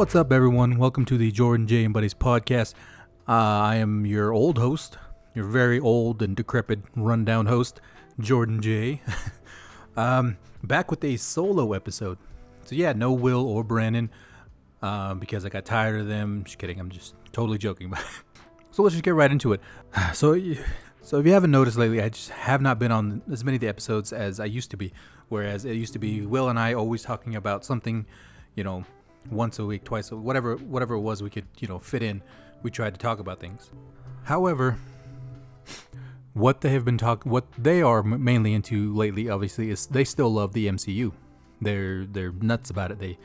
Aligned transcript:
What's 0.00 0.16
up, 0.16 0.32
everyone? 0.32 0.78
Welcome 0.78 1.04
to 1.04 1.18
the 1.18 1.30
Jordan 1.30 1.66
J 1.66 1.84
and 1.84 1.92
Buddies 1.92 2.14
podcast. 2.14 2.72
Uh, 3.28 3.32
I 3.32 3.76
am 3.76 4.06
your 4.06 4.32
old 4.32 4.56
host, 4.56 4.96
your 5.34 5.44
very 5.44 5.78
old 5.78 6.22
and 6.22 6.34
decrepit, 6.34 6.78
rundown 6.96 7.44
host, 7.44 7.82
Jordan 8.18 8.62
J. 8.62 9.02
um, 9.98 10.38
back 10.64 10.90
with 10.90 11.04
a 11.04 11.18
solo 11.18 11.74
episode. 11.74 12.16
So 12.64 12.76
yeah, 12.76 12.94
no 12.94 13.12
Will 13.12 13.46
or 13.46 13.62
Brandon, 13.62 14.08
uh, 14.80 15.12
because 15.16 15.44
I 15.44 15.50
got 15.50 15.66
tired 15.66 16.00
of 16.00 16.08
them. 16.08 16.44
Just 16.44 16.56
kidding. 16.56 16.80
I'm 16.80 16.88
just 16.88 17.14
totally 17.32 17.58
joking. 17.58 17.92
so 18.70 18.82
let's 18.82 18.94
just 18.94 19.04
get 19.04 19.14
right 19.14 19.30
into 19.30 19.52
it. 19.52 19.60
So, 20.14 20.34
so 21.02 21.18
if 21.18 21.26
you 21.26 21.32
haven't 21.34 21.50
noticed 21.50 21.76
lately, 21.76 22.00
I 22.00 22.08
just 22.08 22.30
have 22.30 22.62
not 22.62 22.78
been 22.78 22.90
on 22.90 23.20
as 23.30 23.44
many 23.44 23.56
of 23.56 23.60
the 23.60 23.68
episodes 23.68 24.14
as 24.14 24.40
I 24.40 24.46
used 24.46 24.70
to 24.70 24.78
be. 24.78 24.94
Whereas 25.28 25.66
it 25.66 25.74
used 25.74 25.92
to 25.92 25.98
be 25.98 26.24
Will 26.24 26.48
and 26.48 26.58
I 26.58 26.72
always 26.72 27.02
talking 27.02 27.36
about 27.36 27.66
something, 27.66 28.06
you 28.54 28.64
know, 28.64 28.86
once 29.28 29.58
a 29.58 29.66
week, 29.66 29.84
twice, 29.84 30.10
whatever, 30.10 30.56
whatever 30.56 30.94
it 30.94 31.00
was 31.00 31.22
we 31.22 31.30
could, 31.30 31.46
you 31.58 31.68
know, 31.68 31.78
fit 31.78 32.02
in. 32.02 32.22
We 32.62 32.70
tried 32.70 32.94
to 32.94 33.00
talk 33.00 33.18
about 33.18 33.40
things. 33.40 33.70
However, 34.24 34.78
what 36.34 36.60
they 36.60 36.70
have 36.70 36.84
been 36.84 36.98
talking, 36.98 37.30
what 37.30 37.46
they 37.58 37.82
are 37.82 38.02
mainly 38.02 38.54
into 38.54 38.94
lately, 38.94 39.28
obviously, 39.28 39.70
is 39.70 39.86
they 39.86 40.04
still 40.04 40.32
love 40.32 40.52
the 40.52 40.68
MCU. 40.68 41.12
They're 41.60 42.04
they're 42.06 42.32
nuts 42.32 42.70
about 42.70 42.90
it. 42.90 42.98
They 42.98 43.18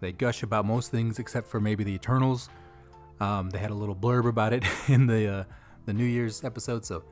they 0.00 0.12
gush 0.12 0.42
about 0.42 0.64
most 0.64 0.90
things 0.90 1.18
except 1.18 1.48
for 1.48 1.60
maybe 1.60 1.84
the 1.84 1.92
Eternals. 1.92 2.48
Um, 3.20 3.50
they 3.50 3.58
had 3.58 3.70
a 3.70 3.74
little 3.74 3.94
blurb 3.94 4.28
about 4.28 4.52
it 4.52 4.64
in 4.88 5.06
the 5.06 5.28
uh, 5.28 5.44
the 5.86 5.92
New 5.92 6.04
Year's 6.04 6.44
episode, 6.44 6.84
so 6.84 7.04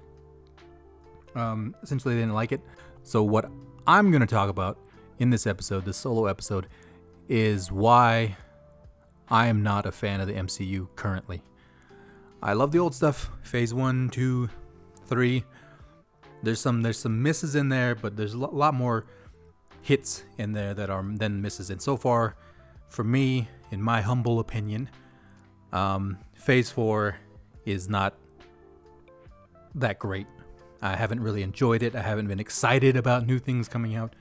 um, 1.34 1.74
essentially 1.82 2.14
they 2.14 2.20
didn't 2.20 2.34
like 2.34 2.52
it. 2.52 2.60
So 3.02 3.22
what 3.22 3.50
I'm 3.86 4.10
gonna 4.10 4.26
talk 4.26 4.48
about 4.48 4.78
in 5.18 5.30
this 5.30 5.46
episode, 5.46 5.84
this 5.84 5.96
solo 5.96 6.26
episode, 6.26 6.66
is 7.28 7.72
why 7.72 8.36
I 9.28 9.46
am 9.46 9.62
not 9.62 9.86
a 9.86 9.92
fan 9.92 10.20
of 10.20 10.26
the 10.26 10.34
MCU 10.34 10.88
currently. 10.96 11.42
I 12.42 12.52
love 12.52 12.72
the 12.72 12.78
old 12.78 12.94
stuff, 12.94 13.30
Phase 13.42 13.72
One, 13.72 14.10
Two, 14.10 14.50
Three. 15.06 15.44
There's 16.42 16.60
some 16.60 16.82
there's 16.82 16.98
some 16.98 17.22
misses 17.22 17.54
in 17.54 17.68
there, 17.68 17.94
but 17.94 18.16
there's 18.16 18.34
a 18.34 18.38
lot 18.38 18.74
more 18.74 19.06
hits 19.80 20.24
in 20.38 20.52
there 20.52 20.74
that 20.74 20.90
are 20.90 21.02
than 21.02 21.40
misses. 21.40 21.70
And 21.70 21.80
so 21.80 21.96
far, 21.96 22.36
for 22.88 23.04
me, 23.04 23.48
in 23.70 23.80
my 23.80 24.00
humble 24.02 24.40
opinion, 24.40 24.90
um, 25.72 26.18
Phase 26.34 26.70
Four 26.70 27.16
is 27.64 27.88
not 27.88 28.14
that 29.74 29.98
great. 29.98 30.26
I 30.82 30.96
haven't 30.96 31.20
really 31.20 31.42
enjoyed 31.42 31.82
it. 31.82 31.96
I 31.96 32.02
haven't 32.02 32.28
been 32.28 32.40
excited 32.40 32.96
about 32.96 33.26
new 33.26 33.38
things 33.38 33.68
coming 33.68 33.94
out. 33.94 34.14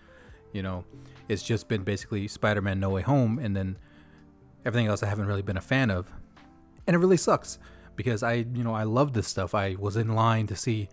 You 0.54 0.64
know, 0.64 0.86
it's 1.30 1.44
just 1.44 1.68
been 1.68 1.84
basically 1.84 2.28
Spider-Man 2.28 2.80
No 2.80 2.90
Way 2.90 3.02
Home, 3.02 3.40
and 3.40 3.56
then 3.56 3.78
everything 4.66 4.88
else 4.88 5.04
I 5.04 5.08
haven't 5.08 5.28
really 5.28 5.42
been 5.42 5.58
a 5.58 5.62
fan 5.62 5.90
of, 5.90 6.12
and 6.88 6.96
it 6.96 7.00
really 7.00 7.18
sucks 7.18 7.60
because 7.96 8.24
I, 8.24 8.34
you 8.34 8.64
know, 8.64 8.74
I 8.74 8.84
love 8.84 9.14
this 9.14 9.28
stuff. 9.28 9.56
I 9.56 9.76
was 9.76 9.96
in 9.96 10.16
line 10.16 10.48
to 10.48 10.56
see 10.56 10.90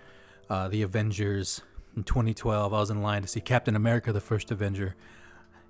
uh, 0.48 0.68
the 0.68 0.82
Avengers 0.82 1.62
in 1.96 2.04
2012. 2.04 2.72
I 2.72 2.78
was 2.78 2.90
in 2.90 3.02
line 3.02 3.22
to 3.22 3.28
see 3.28 3.40
Captain 3.40 3.76
America: 3.76 4.12
The 4.12 4.20
First 4.20 4.50
Avenger. 4.50 4.96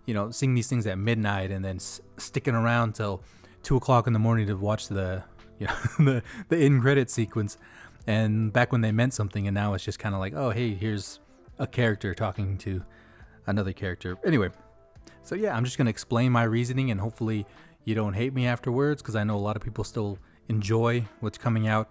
You 0.07 0.15
know, 0.15 0.31
seeing 0.31 0.55
these 0.55 0.67
things 0.67 0.87
at 0.87 0.99
midnight 0.99 1.51
and 1.51 1.65
then 1.65 1.77
s- 1.77 2.01
sticking 2.17 2.55
around 2.55 2.95
till 2.95 3.23
two 3.63 3.77
o'clock 3.77 4.07
in 4.07 4.13
the 4.13 4.19
morning 4.19 4.47
to 4.49 4.55
watch 4.55 4.89
the, 4.89 5.23
you 5.59 5.67
know, 5.67 5.75
the 5.99 6.23
the 6.49 6.59
in 6.59 6.81
credit 6.81 7.11
sequence. 7.11 7.59
And 8.07 8.53
back 8.53 8.73
when 8.73 8.81
they 8.81 8.93
meant 8.93 9.15
something, 9.15 9.47
and 9.47 9.55
now 9.55 9.75
it's 9.75 9.85
just 9.85 9.99
kind 9.99 10.15
of 10.15 10.21
like, 10.21 10.33
oh, 10.35 10.51
hey, 10.51 10.75
here's 10.75 11.21
a 11.59 11.67
character 11.67 12.15
talking 12.15 12.57
to 12.59 12.83
another 13.51 13.73
character. 13.73 14.17
Anyway, 14.25 14.51
so 15.23 15.35
yeah, 15.35 15.57
I'm 15.57 15.65
just 15.65 15.79
gonna 15.79 15.91
explain 15.91 16.33
my 16.33 16.45
reasoning, 16.45 16.91
and 16.91 17.01
hopefully 17.01 17.47
you 17.85 17.95
don't 17.95 18.15
hate 18.15 18.33
me 18.35 18.47
afterwards, 18.47 19.03
because 19.03 19.17
I 19.17 19.25
know 19.25 19.37
a 19.37 19.39
lot 19.39 19.57
of 19.57 19.63
people 19.63 19.85
still 19.85 20.19
enjoy 20.49 21.05
what's 21.21 21.39
coming 21.39 21.69
out. 21.69 21.91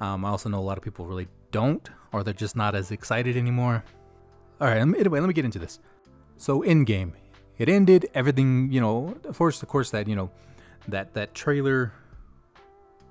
Um, 0.00 0.24
I 0.24 0.30
also 0.30 0.48
know 0.48 0.58
a 0.58 0.60
lot 0.60 0.78
of 0.78 0.84
people 0.84 1.06
really 1.06 1.28
don't, 1.50 1.88
or 2.12 2.22
they're 2.22 2.34
just 2.34 2.56
not 2.56 2.74
as 2.74 2.90
excited 2.90 3.36
anymore. 3.36 3.84
All 4.60 4.68
right, 4.68 4.78
anyway, 4.78 5.20
let 5.20 5.26
me 5.26 5.32
get 5.32 5.44
into 5.44 5.58
this. 5.58 5.80
So, 6.36 6.62
Endgame, 6.62 7.12
it 7.58 7.68
ended. 7.68 8.08
Everything, 8.14 8.72
you 8.72 8.80
know, 8.80 9.16
of 9.24 9.36
course, 9.36 9.62
of 9.62 9.68
course, 9.68 9.90
that 9.90 10.08
you 10.08 10.16
know, 10.16 10.30
that 10.88 11.14
that 11.14 11.34
trailer, 11.34 11.92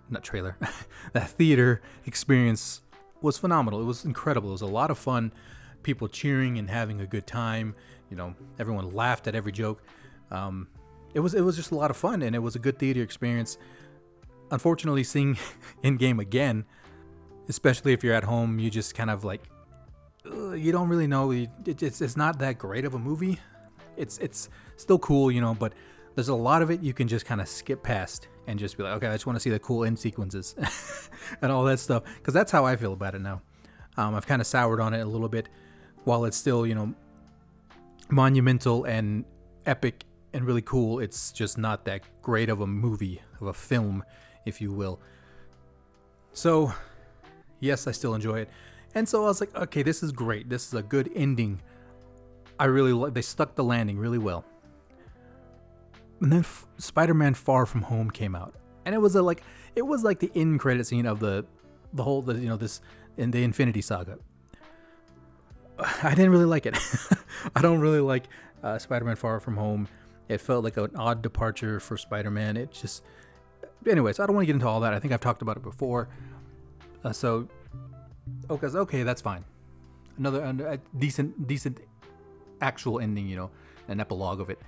not 0.09 0.23
trailer, 0.23 0.57
that 1.13 1.29
theater 1.29 1.81
experience 2.05 2.81
was 3.21 3.38
phenomenal. 3.38 3.81
It 3.81 3.85
was 3.85 4.05
incredible. 4.05 4.49
It 4.49 4.53
was 4.53 4.61
a 4.61 4.67
lot 4.67 4.91
of 4.91 4.97
fun. 4.97 5.31
People 5.84 6.07
cheering 6.07 6.57
and 6.57 6.69
having 6.69 7.01
a 7.01 7.07
good 7.07 7.28
time. 7.28 7.75
You 8.09 8.17
know, 8.17 8.35
everyone 8.57 8.91
laughed 8.91 9.28
at 9.28 9.35
every 9.35 9.51
joke. 9.51 9.84
Um, 10.31 10.67
it 11.13 11.19
was 11.19 11.34
it 11.34 11.41
was 11.41 11.56
just 11.56 11.72
a 11.72 11.75
lot 11.75 11.91
of 11.91 11.97
fun, 11.97 12.22
and 12.22 12.35
it 12.35 12.40
was 12.40 12.56
a 12.56 12.59
good 12.59 12.78
theater 12.78 13.01
experience. 13.01 13.57
Unfortunately, 14.51 15.03
seeing 15.03 15.38
Endgame 15.84 16.19
again, 16.19 16.66
especially 17.47 17.94
if 17.94 18.03
you're 18.03 18.13
at 18.13 18.23
home, 18.23 18.59
you 18.59 18.69
just 18.69 18.95
kind 18.95 19.09
of 19.09 19.23
like 19.23 19.41
you 20.25 20.72
don't 20.72 20.89
really 20.89 21.07
know. 21.07 21.31
It's 21.31 22.01
it's 22.01 22.18
not 22.18 22.39
that 22.39 22.57
great 22.57 22.85
of 22.85 22.94
a 22.94 23.00
movie. 23.00 23.39
It's 23.97 24.18
it's 24.19 24.50
still 24.75 25.00
cool, 25.00 25.31
you 25.31 25.41
know, 25.41 25.53
but 25.53 25.73
there's 26.16 26.29
a 26.29 26.35
lot 26.35 26.62
of 26.62 26.72
it 26.72 26.81
you 26.81 26.94
can 26.94 27.07
just 27.07 27.25
kind 27.25 27.39
of 27.39 27.47
skip 27.47 27.84
past 27.84 28.28
and 28.47 28.59
just 28.59 28.78
be 28.78 28.84
like, 28.84 28.94
okay, 28.94 29.07
I 29.07 29.13
just 29.13 29.25
want 29.25 29.35
to 29.35 29.39
see 29.39 29.50
the 29.50 29.59
cool 29.59 29.85
end 29.85 30.00
sequences 30.00 30.56
and 31.41 31.51
all 31.51 31.63
that 31.66 31.79
stuff. 31.79 32.03
Because 32.18 32.34
that's 32.34 32.51
how 32.51 32.66
I 32.66 32.75
feel 32.75 32.94
about 32.94 33.16
it 33.16 33.22
now. 33.22 33.41
Um, 33.97 34.16
I've 34.16 34.25
kind 34.28 34.41
of 34.41 34.47
soured 34.47 34.79
on 34.79 34.94
it 34.94 35.01
a 35.01 35.06
little 35.06 35.29
bit, 35.29 35.50
while 36.03 36.25
it's 36.25 36.37
still, 36.37 36.65
you 36.65 36.75
know, 36.75 36.93
monumental 38.09 38.85
and 38.85 39.25
epic 39.65 40.03
and 40.33 40.45
really 40.45 40.61
cool. 40.61 40.99
It's 40.99 41.31
just 41.31 41.57
not 41.57 41.85
that 41.85 42.01
great 42.21 42.49
of 42.49 42.61
a 42.61 42.67
movie, 42.67 43.21
of 43.41 43.47
a 43.47 43.53
film, 43.53 44.03
if 44.45 44.61
you 44.61 44.71
will. 44.71 44.99
So, 46.33 46.73
yes, 47.59 47.88
I 47.88 47.91
still 47.91 48.15
enjoy 48.15 48.39
it. 48.39 48.49
And 48.95 49.07
so 49.07 49.23
I 49.23 49.27
was 49.27 49.39
like, 49.39 49.55
okay, 49.55 49.83
this 49.83 50.01
is 50.01 50.11
great. 50.11 50.49
This 50.49 50.67
is 50.67 50.73
a 50.73 50.81
good 50.81 51.11
ending. 51.15 51.61
I 52.59 52.65
really 52.65 52.91
like. 52.91 53.13
They 53.13 53.21
stuck 53.21 53.55
the 53.55 53.63
landing 53.63 53.97
really 53.97 54.17
well. 54.17 54.43
And 56.21 56.31
then 56.31 56.39
F- 56.39 56.67
Spider-Man: 56.77 57.33
Far 57.33 57.65
From 57.65 57.83
Home 57.83 58.09
came 58.09 58.35
out, 58.35 58.55
and 58.85 58.93
it 58.93 58.97
was 58.97 59.15
a 59.15 59.21
like 59.21 59.43
it 59.75 59.83
was 59.83 60.03
like 60.03 60.19
the 60.19 60.31
end 60.35 60.59
credit 60.59 60.85
scene 60.85 61.05
of 61.05 61.19
the 61.19 61.45
the 61.93 62.03
whole 62.03 62.21
the, 62.21 62.33
you 62.33 62.49
know 62.49 62.57
this 62.57 62.81
in 63.15 63.31
the 63.31 63.43
Infinity 63.43 63.81
Saga. 63.81 64.17
I 65.79 66.09
didn't 66.09 66.31
really 66.31 66.45
like 66.45 66.66
it. 66.66 66.78
I 67.56 67.62
don't 67.62 67.79
really 67.79 68.00
like 68.00 68.25
uh, 68.63 68.78
Spider-Man: 68.78 69.16
Far 69.16 69.40
From 69.40 69.57
Home. 69.57 69.88
It 70.28 70.41
felt 70.41 70.63
like 70.63 70.78
an 70.78 70.91
odd 70.95 71.22
departure 71.22 71.79
for 71.79 71.97
Spider-Man. 71.97 72.57
It 72.57 72.72
just, 72.72 73.03
anyways, 73.88 74.19
I 74.19 74.25
don't 74.25 74.35
want 74.35 74.44
to 74.44 74.47
get 74.47 74.56
into 74.56 74.68
all 74.68 74.81
that. 74.81 74.94
I 74.94 75.00
think 75.00 75.13
I've 75.13 75.22
talked 75.22 75.41
about 75.41 75.57
it 75.57 75.63
before. 75.63 76.09
Uh, 77.03 77.13
so, 77.13 77.47
okay, 78.50 78.68
okay, 78.68 79.03
that's 79.03 79.22
fine. 79.22 79.44
Another 80.18 80.44
a 80.44 80.78
decent, 80.97 81.47
decent, 81.47 81.79
actual 82.62 83.00
ending, 83.00 83.28
you 83.28 83.38
know, 83.38 83.50
an 83.88 84.00
epilogue 84.00 84.41
of 84.41 84.50
it, 84.50 84.59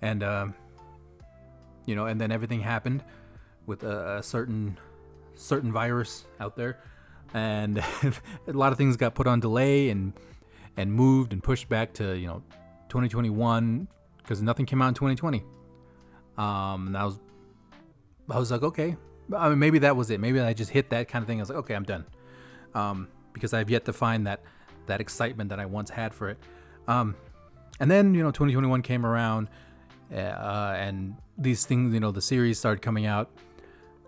and 0.00 0.22
um, 0.22 0.54
you 1.86 1.96
know, 1.96 2.06
and 2.06 2.20
then 2.20 2.30
everything 2.30 2.60
happened 2.60 3.02
with 3.66 3.82
a, 3.82 4.18
a 4.18 4.22
certain, 4.22 4.78
certain 5.34 5.72
virus 5.72 6.24
out 6.40 6.56
there, 6.56 6.78
and 7.34 7.78
a 8.46 8.52
lot 8.52 8.72
of 8.72 8.78
things 8.78 8.96
got 8.96 9.14
put 9.14 9.26
on 9.26 9.40
delay 9.40 9.90
and 9.90 10.12
and 10.76 10.92
moved 10.92 11.32
and 11.32 11.42
pushed 11.42 11.68
back 11.68 11.92
to 11.94 12.16
you 12.16 12.26
know 12.26 12.42
2021 12.88 13.88
because 14.18 14.42
nothing 14.42 14.66
came 14.66 14.80
out 14.80 14.88
in 14.88 14.94
2020. 14.94 15.44
Um, 16.38 16.86
and 16.88 16.96
I 16.96 17.04
was, 17.04 17.18
I 18.30 18.38
was 18.38 18.50
like, 18.50 18.62
okay, 18.62 18.96
I 19.36 19.48
mean, 19.48 19.58
maybe 19.58 19.80
that 19.80 19.96
was 19.96 20.10
it. 20.10 20.20
Maybe 20.20 20.40
I 20.40 20.52
just 20.52 20.70
hit 20.70 20.90
that 20.90 21.08
kind 21.08 21.22
of 21.22 21.26
thing. 21.26 21.38
I 21.38 21.42
was 21.42 21.50
like, 21.50 21.58
okay, 21.58 21.74
I'm 21.74 21.84
done. 21.84 22.04
Um, 22.74 23.08
because 23.32 23.52
I've 23.52 23.70
yet 23.70 23.84
to 23.86 23.92
find 23.92 24.26
that 24.26 24.40
that 24.86 25.00
excitement 25.00 25.50
that 25.50 25.60
I 25.60 25.66
once 25.66 25.90
had 25.90 26.14
for 26.14 26.28
it. 26.30 26.38
Um, 26.88 27.14
and 27.80 27.90
then 27.90 28.14
you 28.14 28.22
know, 28.22 28.30
2021 28.30 28.82
came 28.82 29.04
around, 29.06 29.48
uh, 30.12 30.74
and 30.76 31.16
these 31.38 31.64
things, 31.64 31.92
you 31.94 32.00
know, 32.00 32.10
the 32.10 32.22
series 32.22 32.58
started 32.58 32.82
coming 32.82 33.06
out. 33.06 33.30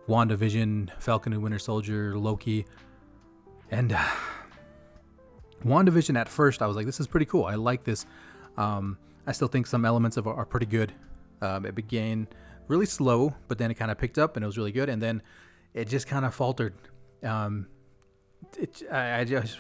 WandaVision, 0.09 0.91
Falcon 1.01 1.33
and 1.33 1.43
Winter 1.43 1.59
Soldier, 1.59 2.19
Loki, 2.19 2.67
and 3.71 3.93
uh, 3.93 4.05
WandaVision. 5.65 6.19
At 6.19 6.29
first, 6.29 6.63
I 6.63 6.67
was 6.67 6.77
like, 6.77 6.87
this 6.87 7.01
is 7.01 7.07
pretty 7.07 7.27
cool. 7.27 7.45
I 7.45 7.55
like 7.55 7.85
this. 7.85 8.07
Um, 8.57 8.99
I 9.27 9.33
still 9.33 9.49
think 9.49 9.67
some 9.67 9.85
elements 9.85 10.17
of 10.17 10.27
it 10.27 10.31
are 10.31 10.45
pretty 10.45 10.67
good. 10.67 10.93
Um, 11.41 11.67
it 11.67 11.75
began 11.75 12.29
really 12.69 12.87
slow, 12.87 13.35
but 13.49 13.59
then 13.59 13.71
it 13.71 13.75
kind 13.75 13.91
of 13.91 13.99
picked 13.99 14.19
up 14.19 14.37
and 14.37 14.45
it 14.45 14.47
was 14.47 14.59
really 14.59 14.73
good. 14.73 14.89
And 14.89 15.03
then 15.03 15.23
it 15.73 15.89
just 15.89 16.07
kind 16.07 16.25
of 16.25 16.35
faltered. 16.35 16.75
Um, 17.23 17.67
it, 18.59 18.83
I, 18.91 19.21
I 19.21 19.25
just, 19.25 19.59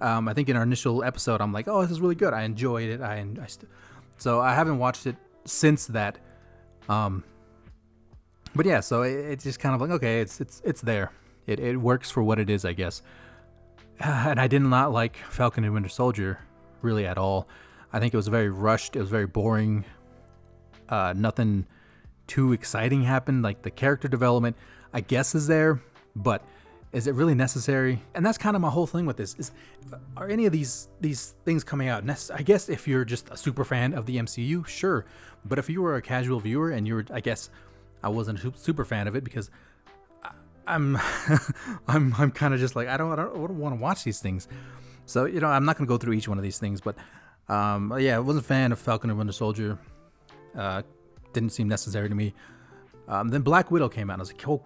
um, 0.00 0.28
I 0.28 0.34
think 0.34 0.48
in 0.48 0.56
our 0.56 0.62
initial 0.62 1.04
episode, 1.04 1.40
I'm 1.40 1.52
like, 1.52 1.68
oh, 1.68 1.82
this 1.82 1.90
is 1.90 2.00
really 2.00 2.14
good. 2.14 2.32
I 2.32 2.42
enjoyed 2.42 2.88
it. 2.88 3.00
I, 3.00 3.24
I 3.40 3.46
st- 3.46 3.70
so 4.18 4.40
I 4.40 4.54
haven't 4.54 4.78
watched 4.78 5.06
it 5.06 5.16
since 5.44 5.86
that. 5.88 6.18
Um, 6.88 7.24
but 8.54 8.66
yeah, 8.66 8.80
so 8.80 9.02
it, 9.02 9.12
it's 9.12 9.44
just 9.44 9.58
kind 9.58 9.74
of 9.74 9.80
like, 9.80 9.90
okay, 9.90 10.20
it's 10.20 10.40
it's 10.40 10.62
it's 10.64 10.80
there. 10.80 11.10
It 11.46 11.58
it 11.58 11.76
works 11.76 12.10
for 12.10 12.22
what 12.22 12.38
it 12.38 12.48
is, 12.48 12.64
I 12.64 12.72
guess. 12.72 13.02
And 14.00 14.40
I 14.40 14.46
did 14.46 14.62
not 14.62 14.92
like 14.92 15.16
Falcon 15.16 15.64
and 15.64 15.72
Winter 15.72 15.88
Soldier 15.88 16.38
really 16.82 17.06
at 17.06 17.18
all. 17.18 17.48
I 17.92 18.00
think 18.00 18.12
it 18.12 18.16
was 18.16 18.28
very 18.28 18.50
rushed. 18.50 18.96
It 18.96 19.00
was 19.00 19.10
very 19.10 19.26
boring. 19.26 19.84
Uh, 20.88 21.14
nothing 21.16 21.66
too 22.26 22.52
exciting 22.52 23.04
happened. 23.04 23.42
Like 23.42 23.62
the 23.62 23.70
character 23.70 24.08
development, 24.08 24.56
I 24.92 25.00
guess, 25.00 25.34
is 25.34 25.46
there, 25.46 25.80
but 26.16 26.42
is 26.92 27.06
it 27.06 27.14
really 27.14 27.34
necessary? 27.34 28.02
And 28.14 28.24
that's 28.24 28.38
kind 28.38 28.56
of 28.56 28.62
my 28.62 28.70
whole 28.70 28.86
thing 28.86 29.06
with 29.06 29.16
this: 29.16 29.34
is 29.38 29.52
are 30.16 30.28
any 30.28 30.46
of 30.46 30.52
these 30.52 30.88
these 31.00 31.34
things 31.44 31.64
coming 31.64 31.88
out? 31.88 32.04
I 32.32 32.42
guess 32.42 32.68
if 32.68 32.86
you're 32.86 33.04
just 33.04 33.28
a 33.30 33.36
super 33.36 33.64
fan 33.64 33.94
of 33.94 34.06
the 34.06 34.16
MCU, 34.16 34.66
sure. 34.66 35.04
But 35.44 35.58
if 35.58 35.68
you 35.68 35.82
were 35.82 35.96
a 35.96 36.02
casual 36.02 36.40
viewer 36.40 36.70
and 36.70 36.86
you 36.86 36.94
were, 36.94 37.04
I 37.12 37.20
guess, 37.20 37.50
I 38.02 38.08
wasn't 38.08 38.44
a 38.44 38.52
super 38.56 38.84
fan 38.84 39.08
of 39.08 39.16
it 39.16 39.24
because 39.24 39.50
I'm 40.66 40.98
I'm 41.86 42.14
I'm 42.18 42.30
kind 42.30 42.54
of 42.54 42.60
just 42.60 42.76
like 42.76 42.88
I 42.88 42.96
don't 42.96 43.12
I 43.12 43.16
don't, 43.16 43.34
don't 43.34 43.58
want 43.58 43.74
to 43.74 43.80
watch 43.80 44.04
these 44.04 44.20
things. 44.20 44.48
So 45.06 45.26
you 45.26 45.40
know 45.40 45.48
I'm 45.48 45.64
not 45.64 45.76
gonna 45.76 45.88
go 45.88 45.98
through 45.98 46.14
each 46.14 46.28
one 46.28 46.38
of 46.38 46.44
these 46.44 46.58
things, 46.58 46.80
but 46.80 46.96
um, 47.48 47.94
yeah, 47.98 48.16
I 48.16 48.18
wasn't 48.20 48.44
a 48.44 48.48
fan 48.48 48.72
of 48.72 48.78
Falcon 48.78 49.10
and 49.10 49.18
Winter 49.18 49.32
Soldier. 49.32 49.78
Uh, 50.56 50.82
didn't 51.32 51.50
seem 51.50 51.68
necessary 51.68 52.08
to 52.08 52.14
me. 52.14 52.32
Um, 53.08 53.28
then 53.28 53.42
Black 53.42 53.70
Widow 53.70 53.88
came 53.88 54.08
out. 54.08 54.14
and 54.14 54.20
I 54.20 54.22
was 54.22 54.32
like, 54.32 54.48
oh, 54.48 54.62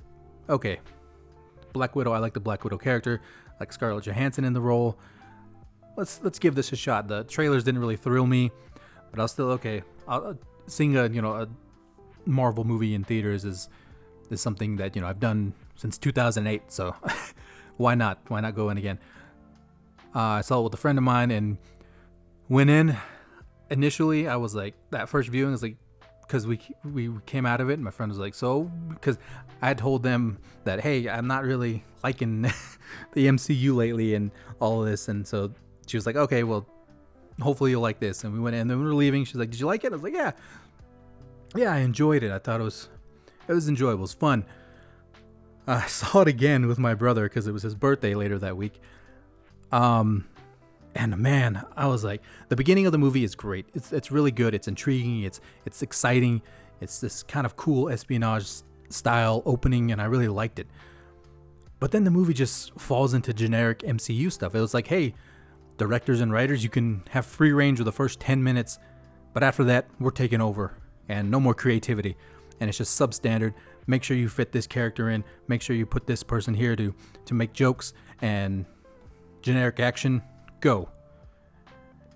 okay. 0.48 0.80
Black 1.72 1.96
Widow. 1.96 2.12
I 2.12 2.18
like 2.18 2.34
the 2.34 2.40
Black 2.40 2.62
Widow 2.62 2.78
character. 2.78 3.20
I 3.50 3.54
like 3.60 3.72
Scarlett 3.72 4.04
Johansson 4.04 4.44
in 4.44 4.52
the 4.52 4.60
role. 4.60 4.98
Let's 5.96 6.20
let's 6.22 6.38
give 6.38 6.54
this 6.54 6.70
a 6.72 6.76
shot. 6.76 7.08
The 7.08 7.24
trailers 7.24 7.64
didn't 7.64 7.80
really 7.80 7.96
thrill 7.96 8.26
me, 8.26 8.52
but 9.10 9.18
I 9.18 9.22
was 9.22 9.32
still 9.32 9.50
okay. 9.52 9.82
I'll, 10.06 10.28
uh, 10.28 10.34
seeing 10.66 10.96
a 10.96 11.08
you 11.08 11.20
know 11.20 11.32
a 11.32 11.48
Marvel 12.24 12.62
movie 12.62 12.94
in 12.94 13.02
theaters 13.02 13.44
is 13.44 13.68
is 14.30 14.40
something 14.40 14.76
that 14.76 14.94
you 14.94 15.02
know 15.02 15.08
I've 15.08 15.18
done 15.18 15.54
since 15.78 15.96
2008. 15.96 16.70
So 16.70 16.94
why 17.78 17.94
not? 17.94 18.18
Why 18.28 18.40
not 18.40 18.54
go 18.54 18.68
in 18.68 18.76
again? 18.76 18.98
Uh, 20.14 20.20
I 20.20 20.40
saw 20.42 20.60
it 20.60 20.64
with 20.64 20.74
a 20.74 20.78
friend 20.78 20.98
of 20.98 21.04
mine 21.04 21.30
and 21.30 21.56
went 22.48 22.68
in. 22.68 22.96
Initially, 23.70 24.28
I 24.28 24.36
was 24.36 24.54
like 24.54 24.74
that 24.90 25.08
first 25.08 25.30
viewing 25.30 25.52
was 25.52 25.62
like 25.62 25.76
because 26.22 26.46
we 26.46 26.60
we 26.84 27.10
came 27.24 27.46
out 27.46 27.60
of 27.60 27.70
it. 27.70 27.74
and 27.74 27.84
my 27.84 27.90
friend 27.90 28.10
was 28.10 28.18
like, 28.18 28.34
so 28.34 28.64
because 28.90 29.16
I 29.62 29.68
had 29.68 29.78
told 29.78 30.02
them 30.02 30.38
that 30.64 30.80
hey, 30.80 31.08
I'm 31.08 31.26
not 31.26 31.44
really 31.44 31.84
liking 32.02 32.42
the 33.12 33.26
MCU 33.26 33.74
lately 33.74 34.14
and 34.14 34.30
all 34.60 34.82
of 34.82 34.88
this, 34.88 35.08
and 35.08 35.26
so 35.26 35.52
she 35.86 35.96
was 35.96 36.06
like, 36.06 36.16
okay, 36.16 36.42
well, 36.42 36.66
hopefully 37.40 37.70
you'll 37.70 37.82
like 37.82 38.00
this. 38.00 38.24
And 38.24 38.32
we 38.32 38.40
went 38.40 38.54
in, 38.54 38.62
and 38.62 38.70
then 38.70 38.78
we 38.78 38.84
were 38.86 38.94
leaving. 38.94 39.24
She's 39.24 39.36
like, 39.36 39.50
did 39.50 39.60
you 39.60 39.66
like 39.66 39.84
it? 39.84 39.92
I 39.92 39.96
was 39.96 40.02
like, 40.02 40.14
yeah, 40.14 40.32
yeah, 41.54 41.72
I 41.72 41.78
enjoyed 41.78 42.22
it. 42.22 42.32
I 42.32 42.38
thought 42.38 42.60
it 42.60 42.64
was 42.64 42.88
it 43.46 43.52
was 43.52 43.68
enjoyable. 43.68 44.00
It 44.00 44.02
was 44.02 44.14
fun. 44.14 44.44
I 45.82 45.86
saw 45.86 46.22
it 46.22 46.28
again 46.28 46.66
with 46.66 46.78
my 46.78 46.94
brother 46.94 47.28
because 47.28 47.46
it 47.46 47.52
was 47.52 47.62
his 47.62 47.74
birthday 47.74 48.14
later 48.14 48.38
that 48.38 48.56
week. 48.56 48.80
Um, 49.70 50.26
and 50.94 51.18
man, 51.18 51.62
I 51.76 51.86
was 51.88 52.02
like, 52.02 52.22
the 52.48 52.56
beginning 52.56 52.86
of 52.86 52.92
the 52.92 52.98
movie 52.98 53.22
is 53.22 53.34
great. 53.34 53.66
It's 53.74 53.92
it's 53.92 54.10
really 54.10 54.30
good. 54.30 54.54
It's 54.54 54.66
intriguing. 54.66 55.24
It's 55.24 55.40
it's 55.66 55.82
exciting. 55.82 56.40
It's 56.80 57.00
this 57.00 57.22
kind 57.22 57.44
of 57.44 57.54
cool 57.56 57.90
espionage 57.90 58.48
style 58.88 59.42
opening, 59.44 59.92
and 59.92 60.00
I 60.00 60.06
really 60.06 60.28
liked 60.28 60.58
it. 60.58 60.68
But 61.80 61.92
then 61.92 62.04
the 62.04 62.10
movie 62.10 62.32
just 62.32 62.72
falls 62.80 63.12
into 63.12 63.34
generic 63.34 63.80
MCU 63.80 64.32
stuff. 64.32 64.54
It 64.54 64.60
was 64.60 64.72
like, 64.72 64.86
hey, 64.86 65.14
directors 65.76 66.20
and 66.20 66.32
writers, 66.32 66.64
you 66.64 66.70
can 66.70 67.02
have 67.10 67.26
free 67.26 67.52
range 67.52 67.78
with 67.78 67.84
the 67.84 67.92
first 67.92 68.18
10 68.18 68.42
minutes, 68.42 68.78
but 69.32 69.44
after 69.44 69.62
that, 69.64 69.86
we're 70.00 70.10
taking 70.10 70.40
over 70.40 70.76
and 71.08 71.30
no 71.30 71.38
more 71.38 71.54
creativity. 71.54 72.16
And 72.58 72.68
it's 72.68 72.78
just 72.78 72.98
substandard. 72.98 73.54
Make 73.88 74.04
sure 74.04 74.16
you 74.16 74.28
fit 74.28 74.52
this 74.52 74.66
character 74.66 75.08
in. 75.08 75.24
Make 75.48 75.62
sure 75.62 75.74
you 75.74 75.86
put 75.86 76.06
this 76.06 76.22
person 76.22 76.54
here 76.54 76.76
to 76.76 76.94
to 77.24 77.34
make 77.34 77.54
jokes 77.54 77.94
and 78.20 78.66
generic 79.42 79.80
action 79.80 80.22
go. 80.60 80.90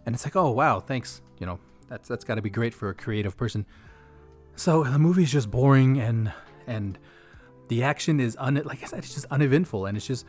And 0.04 0.14
it's 0.14 0.24
like, 0.24 0.36
oh 0.36 0.50
wow, 0.50 0.80
thanks. 0.80 1.22
You 1.40 1.46
know, 1.46 1.58
that's 1.88 2.08
that's 2.08 2.24
got 2.24 2.34
to 2.34 2.42
be 2.42 2.50
great 2.50 2.74
for 2.74 2.90
a 2.90 2.94
creative 2.94 3.38
person. 3.38 3.64
So 4.54 4.84
the 4.84 4.98
movie 4.98 5.22
is 5.22 5.32
just 5.32 5.50
boring 5.50 5.98
and 5.98 6.30
and 6.66 6.98
the 7.69 7.82
action 7.84 8.20
is 8.20 8.36
un 8.38 8.60
like 8.66 8.82
I 8.82 8.86
said, 8.86 8.98
it's 8.98 9.14
just 9.14 9.26
uneventful 9.30 9.86
and 9.86 9.96
it's 9.96 10.06
just 10.06 10.26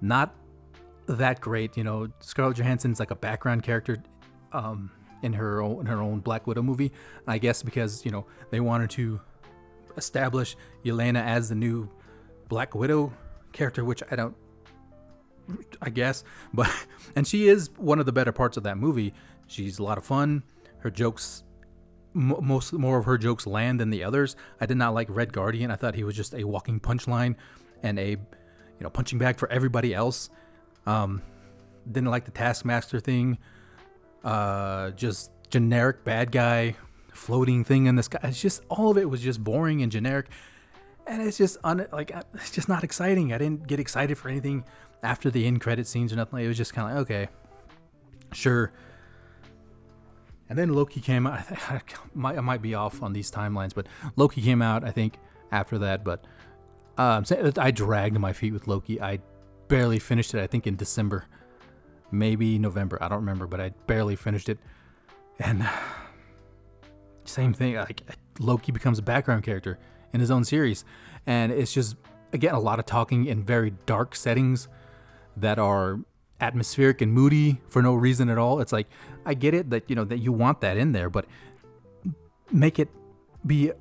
not 0.00 0.36
that 1.06 1.40
great. 1.40 1.76
You 1.76 1.82
know, 1.82 2.08
Scarlett 2.20 2.56
Johansson's 2.56 3.00
like 3.00 3.10
a 3.10 3.16
background 3.16 3.64
character 3.64 4.00
um, 4.52 4.92
in 5.22 5.32
her 5.32 5.60
own 5.60 5.80
in 5.80 5.86
her 5.86 6.00
own 6.00 6.20
Black 6.20 6.46
Widow 6.46 6.62
movie. 6.62 6.92
I 7.26 7.38
guess 7.38 7.64
because 7.64 8.04
you 8.04 8.12
know 8.12 8.26
they 8.50 8.60
wanted 8.60 8.90
to 8.90 9.20
establish 9.98 10.56
Yelena 10.84 11.24
as 11.24 11.48
the 11.48 11.54
new 11.54 11.90
Black 12.48 12.74
Widow 12.74 13.12
character, 13.52 13.84
which 13.84 14.02
I 14.10 14.16
don't 14.16 14.36
I 15.80 15.90
guess. 15.90 16.24
But 16.52 16.70
and 17.16 17.26
she 17.26 17.48
is 17.48 17.70
one 17.76 17.98
of 17.98 18.06
the 18.06 18.12
better 18.12 18.32
parts 18.32 18.56
of 18.56 18.62
that 18.64 18.78
movie. 18.78 19.14
She's 19.46 19.78
a 19.78 19.82
lot 19.82 19.98
of 19.98 20.04
fun. 20.04 20.42
Her 20.78 20.90
jokes, 20.90 21.42
m- 22.14 22.36
most 22.42 22.72
more 22.72 22.98
of 22.98 23.04
her 23.06 23.18
jokes 23.18 23.46
land 23.46 23.80
than 23.80 23.90
the 23.90 24.04
others. 24.04 24.36
I 24.60 24.66
did 24.66 24.76
not 24.76 24.94
like 24.94 25.08
Red 25.10 25.32
Guardian. 25.32 25.70
I 25.70 25.76
thought 25.76 25.94
he 25.94 26.04
was 26.04 26.16
just 26.16 26.34
a 26.34 26.44
walking 26.44 26.80
punchline 26.80 27.36
and 27.82 27.98
a, 27.98 28.10
you 28.10 28.18
know, 28.80 28.90
punching 28.90 29.18
bag 29.18 29.38
for 29.38 29.50
everybody 29.50 29.94
else. 29.94 30.30
Um, 30.86 31.22
didn't 31.90 32.10
like 32.10 32.24
the 32.24 32.30
Taskmaster 32.30 33.00
thing. 33.00 33.38
Uh, 34.22 34.90
just 34.90 35.30
generic 35.50 36.04
bad 36.04 36.30
guy 36.30 36.76
floating 37.18 37.64
thing 37.64 37.86
in 37.86 37.96
the 37.96 38.02
sky. 38.02 38.20
It's 38.22 38.40
just 38.40 38.62
all 38.68 38.90
of 38.90 38.96
it 38.96 39.10
was 39.10 39.20
just 39.20 39.42
boring 39.42 39.82
and 39.82 39.90
generic, 39.90 40.26
and 41.06 41.20
it's 41.20 41.36
just 41.36 41.58
un 41.64 41.86
like 41.92 42.12
it's 42.34 42.50
just 42.50 42.68
not 42.68 42.84
exciting. 42.84 43.32
I 43.32 43.38
didn't 43.38 43.66
get 43.66 43.80
excited 43.80 44.16
for 44.16 44.28
anything 44.28 44.64
after 45.02 45.30
the 45.30 45.46
end 45.46 45.60
credit 45.60 45.86
scenes 45.86 46.12
or 46.12 46.16
nothing. 46.16 46.38
It 46.38 46.48
was 46.48 46.56
just 46.56 46.72
kind 46.72 46.90
of 46.90 46.96
like, 46.96 47.02
okay, 47.02 47.28
sure. 48.32 48.72
And 50.48 50.58
then 50.58 50.72
Loki 50.72 51.00
came 51.00 51.26
out. 51.26 51.40
I, 51.68 51.82
might, 52.14 52.38
I 52.38 52.40
might 52.40 52.62
be 52.62 52.74
off 52.74 53.02
on 53.02 53.12
these 53.12 53.30
timelines, 53.30 53.74
but 53.74 53.86
Loki 54.16 54.40
came 54.40 54.62
out, 54.62 54.82
I 54.84 54.90
think, 54.90 55.14
after 55.52 55.76
that. 55.78 56.04
But 56.04 56.24
um, 56.96 57.24
I 57.58 57.70
dragged 57.70 58.18
my 58.18 58.32
feet 58.32 58.52
with 58.52 58.66
Loki. 58.66 59.00
I 59.00 59.18
barely 59.68 59.98
finished 59.98 60.34
it, 60.34 60.40
I 60.40 60.46
think, 60.46 60.66
in 60.66 60.76
December, 60.76 61.26
maybe 62.10 62.58
November. 62.58 62.96
I 63.02 63.08
don't 63.08 63.20
remember, 63.20 63.46
but 63.46 63.60
I 63.60 63.70
barely 63.86 64.16
finished 64.16 64.48
it. 64.48 64.58
And 65.38 65.68
same 67.28 67.52
thing, 67.52 67.74
like 67.74 68.02
Loki 68.38 68.72
becomes 68.72 68.98
a 68.98 69.02
background 69.02 69.44
character 69.44 69.78
in 70.12 70.20
his 70.20 70.30
own 70.30 70.44
series. 70.44 70.84
And 71.26 71.52
it's 71.52 71.72
just, 71.72 71.96
again, 72.32 72.54
a 72.54 72.60
lot 72.60 72.78
of 72.78 72.86
talking 72.86 73.26
in 73.26 73.44
very 73.44 73.74
dark 73.86 74.16
settings 74.16 74.68
that 75.36 75.58
are 75.58 76.00
atmospheric 76.40 77.00
and 77.00 77.12
moody 77.12 77.60
for 77.68 77.82
no 77.82 77.94
reason 77.94 78.28
at 78.28 78.38
all. 78.38 78.60
It's 78.60 78.72
like 78.72 78.86
I 79.26 79.34
get 79.34 79.54
it 79.54 79.70
that 79.70 79.88
you 79.88 79.96
know 79.96 80.04
that 80.04 80.18
you 80.18 80.32
want 80.32 80.60
that 80.60 80.76
in 80.76 80.92
there, 80.92 81.10
but 81.10 81.26
make 82.50 82.78
it 82.78 82.88
be 83.46 83.72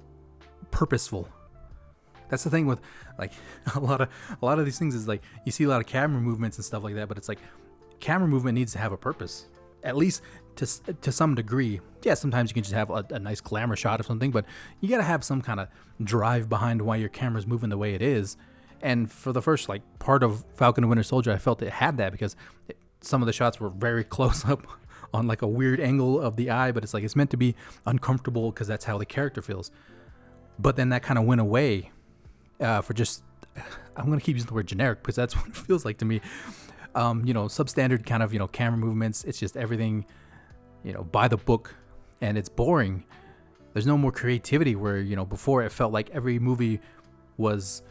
purposeful. 0.72 1.30
That's 2.30 2.44
the 2.44 2.50
thing 2.50 2.66
with 2.66 2.82
like 3.18 3.32
a 3.76 3.80
lot 3.80 4.02
of 4.02 4.10
a 4.42 4.46
lot 4.46 4.60
of 4.60 4.66
these 4.66 4.80
things 4.80 4.96
is 4.96 5.08
like 5.08 5.22
you 5.46 5.52
see 5.52 5.64
a 5.64 5.70
lot 5.70 5.82
of 5.82 5.88
camera 5.88 6.22
movements 6.22 6.58
and 6.58 6.66
stuff 6.66 6.84
like 6.84 6.96
that, 6.96 7.08
but 7.08 7.18
it's 7.18 7.30
like 7.30 7.40
camera 8.00 8.28
movement 8.28 8.56
needs 8.56 8.74
to 8.74 8.80
have 8.80 8.92
a 8.92 8.98
purpose, 8.98 9.48
at 9.84 9.96
least 9.96 10.22
to 10.58 10.94
to 10.94 11.12
some 11.12 11.36
degree. 11.36 11.80
Yeah, 12.04 12.14
sometimes 12.14 12.50
you 12.50 12.54
can 12.54 12.64
just 12.64 12.76
have 12.76 12.90
a, 12.90 13.06
a 13.10 13.20
nice 13.20 13.42
glamour 13.42 13.76
shot 13.76 14.00
of 14.00 14.06
something, 14.06 14.32
but 14.32 14.46
you 14.80 14.90
got 14.90 14.98
to 14.98 15.04
have 15.04 15.24
some 15.24 15.42
kind 15.42 15.60
of 15.60 15.68
drive 16.04 16.48
behind 16.48 16.82
why 16.82 16.98
your 16.98 17.10
camera's 17.10 17.48
moving 17.48 17.70
the 17.70 17.78
way 17.78 17.96
it 17.96 18.02
is 18.02 18.38
and 18.82 19.12
for 19.12 19.32
the 19.32 19.42
first 19.42 19.70
like 19.70 19.82
part 20.00 20.24
of 20.24 20.46
Falcon 20.56 20.84
and 20.84 20.90
Winter 20.90 21.04
Soldier, 21.04 21.32
I 21.32 21.38
felt 21.38 21.62
it 21.62 21.70
had 21.72 21.98
that 21.98 22.12
because 22.12 22.36
it, 22.68 22.78
some 23.02 23.22
of 23.22 23.26
the 23.26 23.34
shots 23.34 23.60
were 23.60 23.70
very 23.70 24.04
close 24.16 24.46
up 24.46 24.66
on 25.14 25.28
like 25.28 25.42
a 25.42 25.48
weird 25.48 25.80
angle 25.80 26.20
of 26.20 26.36
the 26.36 26.50
eye, 26.50 26.72
but 26.72 26.84
it's 26.84 26.94
like 26.94 27.04
it's 27.04 27.16
meant 27.16 27.32
to 27.32 27.38
be 27.38 27.56
uncomfortable 27.86 28.52
because 28.52 28.68
that's 28.68 28.86
how 28.86 28.98
the 28.98 29.06
character 29.06 29.42
feels. 29.42 29.72
But 30.60 30.76
then 30.76 30.90
that 30.90 31.04
kind 31.04 31.18
of 31.18 31.26
went 31.26 31.42
away 31.42 31.92
uh, 32.60 32.82
for 32.82 32.94
just 32.94 33.24
I'm 33.96 34.10
gonna 34.10 34.22
keep 34.22 34.36
using 34.36 34.48
the 34.48 34.54
word 34.54 34.68
generic 34.68 35.02
because 35.02 35.16
that's 35.16 35.36
what 35.38 35.48
it 35.48 35.56
feels 35.56 35.86
like 35.86 35.98
to 36.00 36.06
me. 36.06 36.22
Um, 36.96 37.26
you 37.26 37.34
know, 37.34 37.46
substandard 37.46 38.06
kind 38.06 38.24
of 38.24 38.34
you 38.34 38.40
know 38.40 38.48
camera 38.48 38.78
movements. 38.78 39.24
It's 39.24 39.40
just 39.40 39.58
everything, 39.58 40.06
you 40.84 40.94
know, 40.94 41.04
by 41.04 41.28
the 41.28 41.38
book, 41.38 41.76
and 42.22 42.38
it's 42.38 42.50
boring. 42.50 43.04
There's 43.74 43.88
no 43.88 43.98
more 43.98 44.12
creativity 44.12 44.76
where 44.76 45.00
you 45.00 45.16
know 45.16 45.26
before 45.26 45.64
it 45.64 45.72
felt 45.72 45.94
like 45.94 46.10
every 46.12 46.40
movie 46.40 46.80
was 47.38 47.82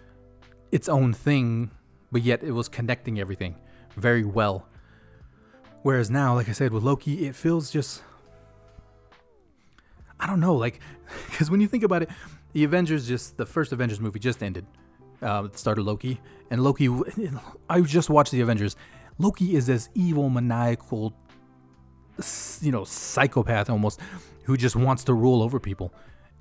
its 0.73 0.89
own 0.89 1.13
thing, 1.13 1.71
but 2.11 2.23
yet 2.23 2.43
it 2.43 2.53
was 2.53 2.69
connecting 2.69 3.21
everything 3.21 3.57
very 3.97 4.25
well. 4.25 4.67
Whereas 5.83 6.11
now, 6.11 6.35
like 6.35 6.49
I 6.49 6.53
said, 6.53 6.73
with 6.73 6.83
Loki, 6.83 7.27
it 7.27 7.37
feels 7.37 7.71
just. 7.71 8.03
I 10.19 10.27
don't 10.27 10.41
know, 10.41 10.55
like, 10.55 10.81
because 11.31 11.51
when 11.51 11.61
you 11.61 11.69
think 11.69 11.85
about 11.85 12.03
it, 12.03 12.09
the 12.53 12.65
Avengers 12.65 13.07
just, 13.07 13.37
the 13.37 13.45
first 13.47 13.71
Avengers 13.73 14.01
movie 14.01 14.19
just 14.19 14.43
ended. 14.43 14.67
Uh, 15.23 15.49
started 15.53 15.83
Loki, 15.83 16.21
and 16.51 16.63
Loki, 16.63 16.89
I 17.71 17.81
just 17.83 18.11
watched 18.11 18.33
the 18.33 18.41
Avengers. 18.41 18.77
Loki 19.19 19.57
is 19.57 19.67
this 19.67 19.89
evil, 19.95 20.29
maniacal, 20.29 21.15
you 22.63 22.73
know, 22.73 22.85
psychopath 22.85 23.71
almost, 23.71 24.01
who 24.45 24.57
just 24.57 24.77
wants 24.77 25.05
to 25.05 25.15
rule 25.15 25.43
over 25.43 25.59
people. 25.61 25.93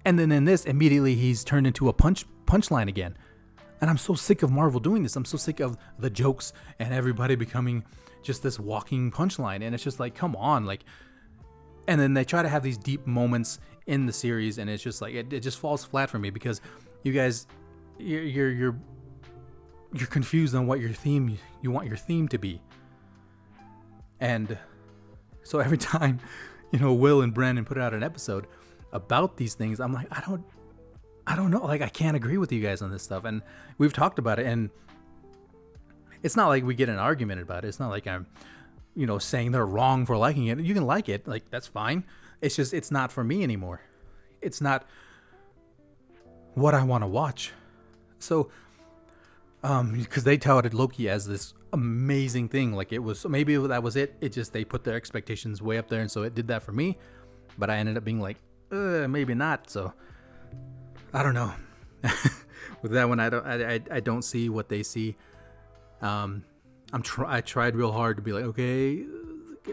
And 0.06 0.20
then 0.20 0.32
in 0.32 0.46
this, 0.46 0.66
immediately 0.66 1.16
he's 1.16 1.44
turned 1.44 1.68
into 1.68 1.90
a 1.90 1.94
punch 1.94 2.26
punchline 2.46 2.88
again. 2.88 3.18
And 3.82 3.90
I'm 3.90 3.98
so 3.98 4.14
sick 4.14 4.44
of 4.44 4.52
Marvel 4.52 4.80
doing 4.80 5.04
this. 5.04 5.16
I'm 5.16 5.26
so 5.26 5.38
sick 5.38 5.60
of 5.60 5.78
the 6.00 6.10
jokes 6.10 6.54
and 6.80 6.94
everybody 6.94 7.36
becoming 7.36 7.84
just 8.22 8.42
this 8.44 8.60
walking 8.60 9.12
punchline. 9.12 9.64
And 9.64 9.76
it's 9.76 9.84
just 9.84 10.00
like, 10.00 10.16
come 10.16 10.36
on, 10.36 10.66
like. 10.66 10.84
And 11.88 12.02
then 12.02 12.16
they 12.16 12.24
try 12.24 12.42
to 12.42 12.50
have 12.50 12.64
these 12.64 12.80
deep 12.80 13.06
moments 13.06 13.60
in 13.88 14.06
the 14.06 14.14
series, 14.14 14.58
and 14.58 14.70
it's 14.70 14.84
just 14.84 15.02
like 15.02 15.14
it, 15.14 15.32
it 15.32 15.42
just 15.42 15.60
falls 15.60 15.84
flat 15.84 16.10
for 16.10 16.20
me 16.20 16.30
because 16.30 16.62
you 17.04 17.12
guys, 17.12 17.48
you're 18.00 18.24
you're 18.24 18.52
you're, 18.52 18.80
you're 19.94 20.08
confused 20.08 20.56
on 20.56 20.68
what 20.68 20.80
your 20.80 20.92
theme 20.92 21.38
you 21.62 21.72
want 21.72 21.88
your 21.88 21.98
theme 21.98 22.28
to 22.30 22.38
be, 22.38 22.62
and 24.20 24.58
so 25.46 25.60
every 25.60 25.78
time, 25.94 26.20
you 26.72 26.80
know, 26.80 26.94
Will 26.94 27.22
and 27.22 27.34
Brandon 27.34 27.64
put 27.64 27.78
out 27.78 27.94
an 27.94 28.04
episode 28.04 28.48
about 28.92 29.38
these 29.38 29.54
things, 29.54 29.80
I'm 29.80 29.94
like, 29.94 30.08
I 30.12 30.22
don't, 30.26 30.44
I 31.26 31.38
don't 31.38 31.52
know, 31.52 31.64
like 31.66 31.82
I 31.82 31.88
can't 31.88 32.18
agree 32.18 32.38
with 32.38 32.52
you 32.52 32.62
guys 32.62 32.82
on 32.82 32.92
this 32.92 33.04
stuff, 33.04 33.24
and 33.24 33.42
we've 33.78 33.94
talked 33.94 34.20
about 34.20 34.40
it, 34.40 34.46
and 34.46 34.70
it's 36.22 36.36
not 36.36 36.48
like 36.48 36.66
we 36.66 36.76
get 36.76 36.90
an 36.90 36.98
argument 36.98 37.42
about 37.42 37.64
it. 37.64 37.70
It's 37.70 37.80
not 37.80 37.90
like 37.90 38.08
I'm, 38.08 38.28
you 38.96 39.06
know, 39.06 39.20
saying 39.20 39.52
they're 39.52 39.66
wrong 39.66 40.06
for 40.06 40.18
liking 40.18 40.48
it. 40.48 40.60
You 40.60 40.74
can 40.74 40.86
like 40.86 41.08
it, 41.08 41.28
like 41.28 41.50
that's 41.50 41.68
fine. 41.68 42.04
It's 42.42 42.56
just 42.56 42.74
it's 42.74 42.92
not 42.92 43.12
for 43.12 43.24
me 43.24 43.44
anymore. 43.44 43.82
It's 44.42 44.60
not 44.60 44.86
what 46.56 46.74
I 46.74 46.84
want 46.84 47.04
to 47.04 47.08
watch. 47.08 47.54
So, 48.20 48.50
um, 49.64 49.94
because 49.94 50.24
they 50.24 50.38
touted 50.38 50.74
Loki 50.74 51.10
as 51.10 51.28
this 51.28 51.54
amazing 51.76 52.50
thing, 52.50 52.74
like 52.74 52.92
it 52.92 53.00
was 53.00 53.26
maybe 53.26 53.56
that 53.56 53.84
was 53.84 53.96
it. 53.96 54.16
It 54.22 54.32
just 54.32 54.54
they 54.54 54.66
put 54.66 54.84
their 54.84 54.96
expectations 54.96 55.62
way 55.62 55.78
up 55.78 55.88
there, 55.88 56.02
and 56.02 56.10
so 56.10 56.24
it 56.24 56.34
did 56.34 56.48
that 56.48 56.64
for 56.64 56.72
me. 56.72 56.98
But 57.58 57.70
I 57.70 57.78
ended 57.78 57.98
up 57.98 58.04
being 58.04 58.20
like, 58.20 58.38
maybe 58.72 59.36
not. 59.36 59.70
So, 59.70 59.94
I 61.14 61.24
don't 61.24 61.34
know. 61.34 61.54
With 62.82 62.92
that 62.92 63.08
one, 63.08 63.20
I 63.20 63.30
don't 63.30 63.46
I, 63.46 63.76
I, 63.76 63.80
I 63.92 64.00
don't 64.00 64.24
see 64.24 64.50
what 64.50 64.70
they 64.70 64.84
see. 64.84 65.16
Um, 66.02 66.44
I'm 66.94 67.02
try 67.02 67.38
I 67.38 67.42
tried 67.42 67.76
real 67.76 67.92
hard 67.92 68.18
to 68.18 68.24
be 68.24 68.34
like, 68.34 68.46
okay, 68.46 69.06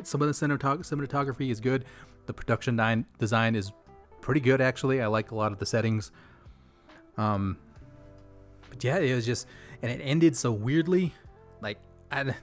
some 0.03 0.23
of 0.23 0.29
the 0.29 0.35
cinematography 0.35 1.51
is 1.51 1.61
good. 1.61 1.85
The 2.27 2.33
production 2.33 2.77
di- 2.77 3.05
design 3.19 3.55
is 3.55 3.73
pretty 4.21 4.41
good 4.41 4.61
actually. 4.61 5.01
I 5.01 5.07
like 5.07 5.31
a 5.31 5.35
lot 5.35 5.53
of 5.53 5.59
the 5.59 5.67
settings. 5.67 6.11
Um, 7.17 7.59
but 8.71 8.83
yeah, 8.83 8.99
it 8.99 9.15
was 9.15 9.27
just, 9.27 9.47
and 9.83 9.91
it 9.91 10.01
ended 10.03 10.35
so 10.37 10.51
weirdly, 10.51 11.13
I, 12.13 12.35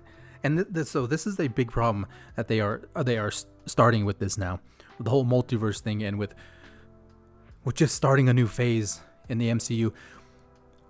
and 0.43 0.57
th- 0.57 0.73
th- 0.73 0.87
so 0.87 1.07
this 1.07 1.27
is 1.27 1.39
a 1.39 1.47
big 1.47 1.71
problem 1.71 2.05
that 2.35 2.47
they 2.47 2.59
are 2.59 2.81
uh, 2.95 3.03
they 3.03 3.17
are 3.17 3.31
starting 3.65 4.05
with 4.05 4.19
this 4.19 4.37
now, 4.37 4.59
the 4.99 5.09
whole 5.09 5.25
multiverse 5.25 5.79
thing, 5.79 6.03
and 6.03 6.17
with 6.17 6.33
with 7.63 7.75
just 7.75 7.95
starting 7.95 8.29
a 8.29 8.33
new 8.33 8.47
phase 8.47 9.01
in 9.27 9.37
the 9.37 9.49
MCU 9.49 9.93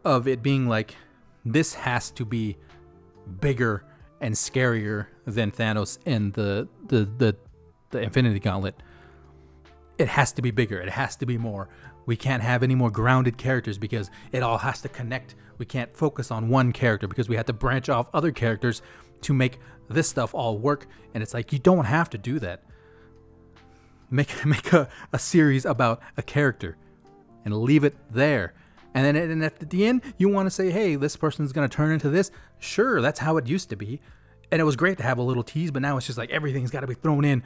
of 0.05 0.27
it 0.27 0.41
being 0.41 0.67
like 0.67 0.95
this 1.45 1.73
has 1.73 2.11
to 2.11 2.25
be 2.25 2.57
bigger 3.41 3.83
and 4.21 4.33
scarier 4.33 5.07
than 5.25 5.51
Thanos 5.51 5.97
in 6.05 6.31
the 6.31 6.67
the 6.87 7.09
the, 7.17 7.35
the 7.91 8.01
Infinity 8.01 8.39
Gauntlet. 8.39 8.75
It 9.97 10.07
has 10.07 10.31
to 10.33 10.41
be 10.41 10.51
bigger. 10.51 10.79
It 10.79 10.89
has 10.89 11.17
to 11.17 11.25
be 11.25 11.37
more. 11.37 11.67
We 12.09 12.15
can't 12.15 12.41
have 12.41 12.63
any 12.63 12.73
more 12.73 12.89
grounded 12.89 13.37
characters 13.37 13.77
because 13.77 14.09
it 14.31 14.41
all 14.41 14.57
has 14.57 14.81
to 14.81 14.89
connect. 14.89 15.35
We 15.59 15.67
can't 15.67 15.95
focus 15.95 16.31
on 16.31 16.49
one 16.49 16.71
character 16.71 17.07
because 17.07 17.29
we 17.29 17.35
had 17.35 17.45
to 17.45 17.53
branch 17.53 17.87
off 17.87 18.07
other 18.15 18.31
characters 18.31 18.81
to 19.21 19.31
make 19.31 19.59
this 19.89 20.09
stuff 20.09 20.33
all 20.33 20.57
work. 20.57 20.87
And 21.13 21.21
it's 21.21 21.35
like 21.35 21.53
you 21.53 21.59
don't 21.59 21.85
have 21.85 22.09
to 22.09 22.17
do 22.17 22.39
that. 22.39 22.63
Make 24.09 24.43
make 24.45 24.73
a, 24.73 24.89
a 25.13 25.19
series 25.19 25.65
about 25.65 26.01
a 26.17 26.23
character 26.23 26.77
and 27.45 27.55
leave 27.55 27.83
it 27.83 27.95
there. 28.09 28.55
And 28.95 29.05
then 29.05 29.15
and 29.15 29.43
at 29.43 29.69
the 29.69 29.85
end, 29.85 30.01
you 30.17 30.29
want 30.29 30.47
to 30.47 30.49
say, 30.49 30.71
hey, 30.71 30.95
this 30.95 31.15
person's 31.15 31.53
going 31.53 31.69
to 31.69 31.75
turn 31.77 31.91
into 31.91 32.09
this. 32.09 32.31
Sure, 32.57 33.03
that's 33.03 33.19
how 33.19 33.37
it 33.37 33.45
used 33.45 33.69
to 33.69 33.75
be. 33.75 34.01
And 34.51 34.59
it 34.59 34.65
was 34.65 34.75
great 34.75 34.97
to 34.97 35.03
have 35.03 35.19
a 35.19 35.21
little 35.21 35.43
tease, 35.43 35.69
but 35.69 35.83
now 35.83 35.95
it's 35.97 36.07
just 36.07 36.17
like 36.17 36.31
everything's 36.31 36.71
got 36.71 36.79
to 36.79 36.87
be 36.87 36.95
thrown 36.95 37.23
in. 37.23 37.43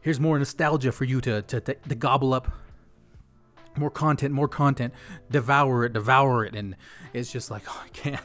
Here's 0.00 0.20
more 0.20 0.38
nostalgia 0.38 0.92
for 0.92 1.02
you 1.02 1.20
to, 1.22 1.42
to, 1.42 1.60
to, 1.60 1.74
to 1.74 1.94
gobble 1.96 2.34
up. 2.34 2.52
More 3.76 3.90
content, 3.90 4.32
more 4.32 4.48
content. 4.48 4.94
Devour 5.30 5.84
it, 5.84 5.92
devour 5.92 6.44
it. 6.44 6.54
And 6.54 6.76
it's 7.12 7.32
just 7.32 7.50
like, 7.50 7.62
oh, 7.68 7.82
I 7.84 7.88
can't. 7.88 8.22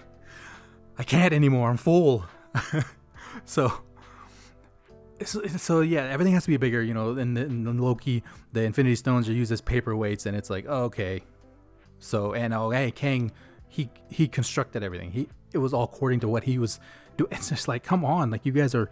I 0.98 1.04
can't 1.04 1.34
anymore. 1.34 1.70
I'm 1.70 1.78
full. 1.78 2.26
so, 3.46 3.72
so, 5.24 5.46
so 5.46 5.82
yeah, 5.82 6.04
everything 6.04 6.34
has 6.34 6.44
to 6.44 6.50
be 6.50 6.58
bigger, 6.58 6.84
you 6.84 6.94
know. 6.94 7.18
In, 7.18 7.38
in 7.38 7.78
Loki, 7.80 8.24
the 8.52 8.64
Infinity 8.64 8.96
Stones 8.96 9.30
are 9.30 9.34
used 9.34 9.52
as 9.52 9.62
paperweights, 9.62 10.26
and 10.26 10.36
it's 10.36 10.50
like, 10.50 10.66
oh, 10.68 10.84
okay, 10.84 11.24
so 12.00 12.34
and 12.34 12.54
oh 12.54 12.70
hey 12.72 12.92
Kang, 12.92 13.32
he 13.68 13.90
he 14.10 14.28
constructed 14.28 14.84
everything. 14.84 15.12
He 15.12 15.30
it 15.54 15.60
was 15.60 15.74
all 15.74 15.84
according 15.84 16.22
to 16.22 16.28
what 16.28 16.46
he 16.46 16.58
was 16.58 16.80
doing. 17.18 17.32
It's 17.32 17.50
just 17.50 17.68
like 17.68 17.84
come 17.84 18.04
on, 18.04 18.32
like 18.32 18.46
you 18.46 18.52
guys 18.52 18.74
are 18.74 18.90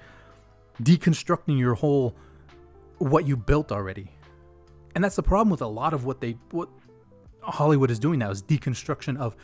deconstructing 0.83 1.57
your 1.57 1.73
whole 1.73 2.15
what 2.99 3.25
you 3.25 3.37
built 3.37 3.71
already. 3.71 4.11
And 4.97 5.03
that's 5.03 5.15
the 5.15 5.21
problem 5.21 5.51
with 5.51 5.61
a 5.61 5.67
lot 5.67 5.93
of 5.93 6.05
what 6.05 6.21
they 6.21 6.39
what 6.49 6.69
Hollywood 7.43 7.91
is 7.91 7.99
doing 7.99 8.17
now 8.17 8.31
is 8.31 8.41
deconstruction 8.41 9.15
of 9.15 9.35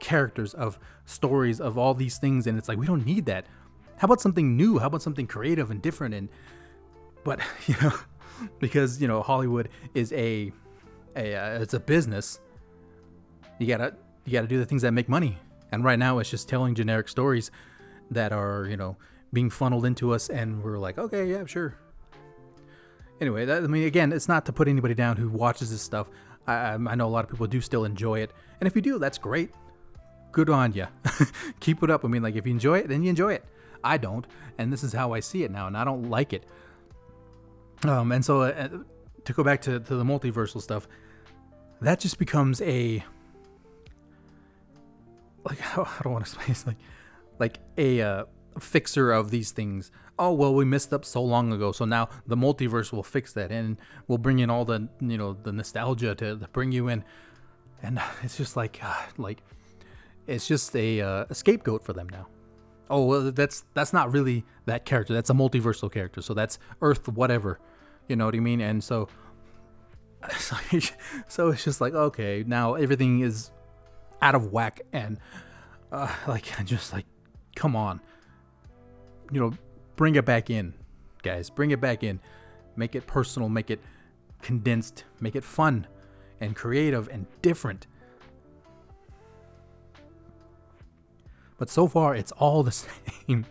characters, 0.00 0.54
of 0.54 0.78
stories, 1.04 1.60
of 1.60 1.76
all 1.76 1.92
these 1.92 2.16
things, 2.16 2.46
and 2.46 2.56
it's 2.56 2.70
like 2.70 2.78
we 2.78 2.86
don't 2.86 3.04
need 3.04 3.26
that. 3.26 3.44
How 3.98 4.06
about 4.06 4.22
something 4.22 4.56
new? 4.56 4.78
How 4.78 4.86
about 4.86 5.02
something 5.02 5.26
creative 5.26 5.70
and 5.70 5.82
different? 5.82 6.14
And 6.14 6.30
but 7.22 7.38
you 7.66 7.74
know, 7.82 7.92
because 8.60 9.02
you 9.02 9.06
know 9.06 9.20
Hollywood 9.20 9.68
is 9.92 10.10
a 10.14 10.50
a 11.16 11.34
uh, 11.34 11.60
it's 11.60 11.74
a 11.74 11.80
business 11.80 12.40
you 13.58 13.66
gotta 13.66 13.94
you 14.24 14.32
gotta 14.32 14.48
do 14.48 14.56
the 14.56 14.64
things 14.64 14.80
that 14.80 14.92
make 14.92 15.10
money. 15.10 15.36
And 15.70 15.84
right 15.84 15.98
now, 15.98 16.18
it's 16.18 16.30
just 16.30 16.48
telling 16.48 16.74
generic 16.74 17.10
stories 17.10 17.50
that 18.10 18.32
are 18.32 18.66
you 18.70 18.78
know 18.78 18.96
being 19.34 19.50
funneled 19.50 19.84
into 19.84 20.14
us, 20.14 20.30
and 20.30 20.62
we're 20.62 20.78
like, 20.78 20.96
okay, 20.96 21.30
yeah, 21.30 21.44
sure. 21.44 21.76
Anyway, 23.24 23.46
that, 23.46 23.64
I 23.64 23.66
mean, 23.66 23.84
again, 23.84 24.12
it's 24.12 24.28
not 24.28 24.44
to 24.44 24.52
put 24.52 24.68
anybody 24.68 24.92
down 24.92 25.16
who 25.16 25.30
watches 25.30 25.70
this 25.70 25.80
stuff. 25.80 26.10
I, 26.46 26.74
I 26.74 26.94
know 26.94 27.06
a 27.06 27.08
lot 27.08 27.24
of 27.24 27.30
people 27.30 27.46
do 27.46 27.62
still 27.62 27.86
enjoy 27.86 28.20
it, 28.20 28.30
and 28.60 28.66
if 28.66 28.76
you 28.76 28.82
do, 28.82 28.98
that's 28.98 29.16
great. 29.16 29.50
Good 30.30 30.50
on 30.50 30.74
you. 30.74 30.88
Keep 31.60 31.82
it 31.84 31.90
up. 31.90 32.04
I 32.04 32.08
mean, 32.08 32.22
like 32.22 32.36
if 32.36 32.44
you 32.44 32.52
enjoy 32.52 32.80
it, 32.80 32.88
then 32.88 33.02
you 33.02 33.08
enjoy 33.08 33.32
it. 33.32 33.42
I 33.82 33.96
don't, 33.96 34.26
and 34.58 34.70
this 34.70 34.84
is 34.84 34.92
how 34.92 35.14
I 35.14 35.20
see 35.20 35.42
it 35.42 35.50
now, 35.50 35.66
and 35.66 35.74
I 35.74 35.84
don't 35.84 36.10
like 36.10 36.34
it. 36.34 36.44
Um, 37.84 38.12
and 38.12 38.22
so 38.22 38.42
uh, 38.42 38.68
to 39.24 39.32
go 39.32 39.42
back 39.42 39.62
to, 39.62 39.80
to 39.80 39.96
the 39.96 40.04
multiversal 40.04 40.60
stuff, 40.60 40.86
that 41.80 41.98
just 41.98 42.18
becomes 42.18 42.60
a 42.60 43.02
like 45.48 45.62
I 45.78 46.02
don't 46.02 46.12
want 46.12 46.26
to 46.26 46.30
explain 46.30 46.50
it's 46.50 46.66
like 46.66 46.76
like 47.38 47.58
a 47.78 48.02
uh, 48.02 48.24
fixer 48.58 49.12
of 49.12 49.30
these 49.30 49.50
things. 49.52 49.90
Oh 50.18 50.32
well, 50.32 50.54
we 50.54 50.64
messed 50.64 50.92
up 50.92 51.04
so 51.04 51.22
long 51.22 51.52
ago, 51.52 51.72
so 51.72 51.84
now 51.84 52.08
the 52.26 52.36
multiverse 52.36 52.92
will 52.92 53.02
fix 53.02 53.32
that, 53.32 53.50
and 53.50 53.78
we'll 54.06 54.18
bring 54.18 54.38
in 54.38 54.50
all 54.50 54.64
the 54.64 54.88
you 55.00 55.18
know 55.18 55.36
the 55.42 55.52
nostalgia 55.52 56.14
to, 56.14 56.38
to 56.38 56.48
bring 56.52 56.72
you 56.72 56.88
in, 56.88 57.04
and 57.82 58.00
it's 58.22 58.36
just 58.36 58.56
like 58.56 58.78
uh, 58.82 59.02
like 59.16 59.42
it's 60.26 60.46
just 60.46 60.74
a, 60.76 61.00
uh, 61.00 61.24
a 61.28 61.34
scapegoat 61.34 61.84
for 61.84 61.92
them 61.92 62.08
now. 62.08 62.28
Oh 62.88 63.04
well, 63.04 63.32
that's 63.32 63.64
that's 63.74 63.92
not 63.92 64.12
really 64.12 64.44
that 64.66 64.84
character. 64.84 65.14
That's 65.14 65.30
a 65.30 65.34
multiversal 65.34 65.90
character, 65.90 66.22
so 66.22 66.32
that's 66.32 66.58
Earth 66.80 67.08
whatever, 67.08 67.58
you 68.08 68.16
know 68.16 68.26
what 68.26 68.34
I 68.34 68.40
mean? 68.40 68.60
And 68.60 68.84
so 68.84 69.08
so 71.28 71.48
it's 71.48 71.64
just 71.64 71.80
like 71.80 71.94
okay, 71.94 72.44
now 72.46 72.74
everything 72.74 73.20
is 73.20 73.50
out 74.22 74.34
of 74.34 74.52
whack 74.52 74.80
and 74.92 75.18
uh, 75.90 76.12
like 76.28 76.46
just 76.64 76.92
like 76.92 77.06
come 77.56 77.76
on 77.76 78.00
you 79.32 79.40
know 79.40 79.52
bring 79.96 80.14
it 80.16 80.24
back 80.24 80.50
in 80.50 80.74
guys. 81.24 81.50
Bring 81.50 81.72
it 81.72 81.80
back 81.80 82.04
in. 82.04 82.20
Make 82.76 82.94
it 82.94 83.06
personal. 83.08 83.48
Make 83.48 83.70
it 83.70 83.80
condensed. 84.42 85.04
Make 85.20 85.34
it 85.34 85.42
fun 85.42 85.88
and 86.40 86.54
creative 86.54 87.08
and 87.08 87.26
different. 87.42 87.88
But 91.58 91.70
so 91.70 91.88
far 91.88 92.14
it's 92.14 92.30
all 92.32 92.62
the 92.62 92.72
same. 93.26 93.46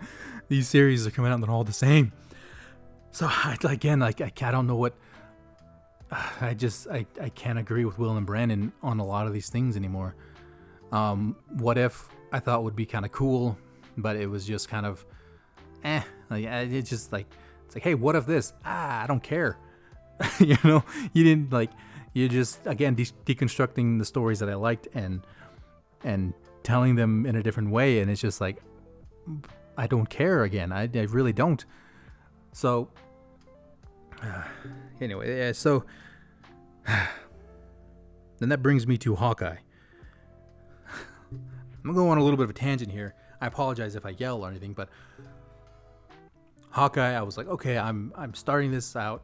These 0.48 0.70
series 0.70 1.06
are 1.06 1.12
coming 1.12 1.32
out 1.32 1.36
and 1.36 1.44
they're 1.44 1.52
all 1.52 1.64
the 1.66 1.74
same. 1.74 2.14
So 3.12 3.30
again 3.64 4.00
like 4.00 4.22
I, 4.22 4.32
I 4.42 4.52
don't 4.52 4.68
know 4.68 4.76
what 4.76 4.96
I 6.42 6.54
just 6.54 6.88
I, 6.88 7.06
I 7.20 7.30
can't 7.30 7.60
agree 7.60 7.86
with 7.86 7.98
Will 7.98 8.16
and 8.16 8.26
Brandon 8.26 8.72
on 8.82 9.00
a 9.00 9.06
lot 9.06 9.28
of 9.28 9.34
these 9.34 9.50
things 9.50 9.76
anymore. 9.76 10.16
Um, 10.92 11.36
what 11.50 11.80
if 11.80 12.08
I 12.32 12.40
thought 12.40 12.64
would 12.64 12.76
be 12.76 12.86
kind 12.86 13.04
of 13.04 13.12
cool, 13.12 13.58
but 13.98 14.16
it 14.16 14.28
was 14.28 14.46
just 14.46 14.70
kind 14.70 14.86
of, 14.86 15.04
eh. 15.84 16.02
Like 16.30 16.46
it's 16.46 16.90
just 16.90 17.12
like 17.12 17.28
it's 17.66 17.76
like, 17.76 17.84
hey, 17.84 17.96
what 17.96 18.16
if 18.16 18.26
this? 18.26 18.54
Ah, 18.66 19.04
I 19.04 19.08
don't 19.08 19.24
care. 19.24 19.58
you 20.40 20.58
know, 20.64 20.84
you 21.14 21.24
didn't 21.24 21.52
like. 21.52 21.72
You 22.14 22.30
just 22.30 22.60
again 22.68 22.94
de- 22.94 23.06
deconstructing 23.26 23.98
the 23.98 24.06
stories 24.06 24.40
that 24.40 24.50
I 24.50 24.54
liked 24.54 24.88
and 24.94 25.26
and 26.04 26.34
telling 26.62 26.96
them 26.96 27.26
in 27.26 27.36
a 27.36 27.44
different 27.44 27.72
way, 27.72 28.00
and 28.00 28.12
it's 28.12 28.22
just 28.22 28.40
like 28.40 28.62
I 29.78 29.88
don't 29.88 30.10
care 30.10 30.44
again. 30.44 30.72
I, 30.72 30.84
I 30.94 31.08
really 31.10 31.34
don't. 31.34 31.66
So 32.52 32.90
uh, 34.22 34.44
anyway, 35.02 35.38
yeah, 35.38 35.52
so 35.52 35.86
then 36.86 38.50
that 38.50 38.62
brings 38.62 38.86
me 38.88 38.98
to 39.00 39.16
Hawkeye. 39.16 39.58
I'm 41.32 41.40
gonna 41.84 41.96
go 41.96 42.10
on 42.10 42.18
a 42.18 42.24
little 42.24 42.38
bit 42.38 42.44
of 42.44 42.50
a 42.52 42.54
tangent 42.54 42.92
here. 42.92 43.16
I 43.42 43.48
apologize 43.48 43.96
if 43.96 44.06
I 44.06 44.12
yell 44.12 44.46
or 44.46 44.50
anything, 44.50 44.74
but 44.74 44.90
Hawkeye, 46.74 47.14
I 47.14 47.22
was 47.22 47.38
like, 47.38 47.48
okay, 47.48 47.78
I'm 47.78 48.12
I'm 48.16 48.34
starting 48.34 48.72
this 48.72 48.96
out. 48.96 49.24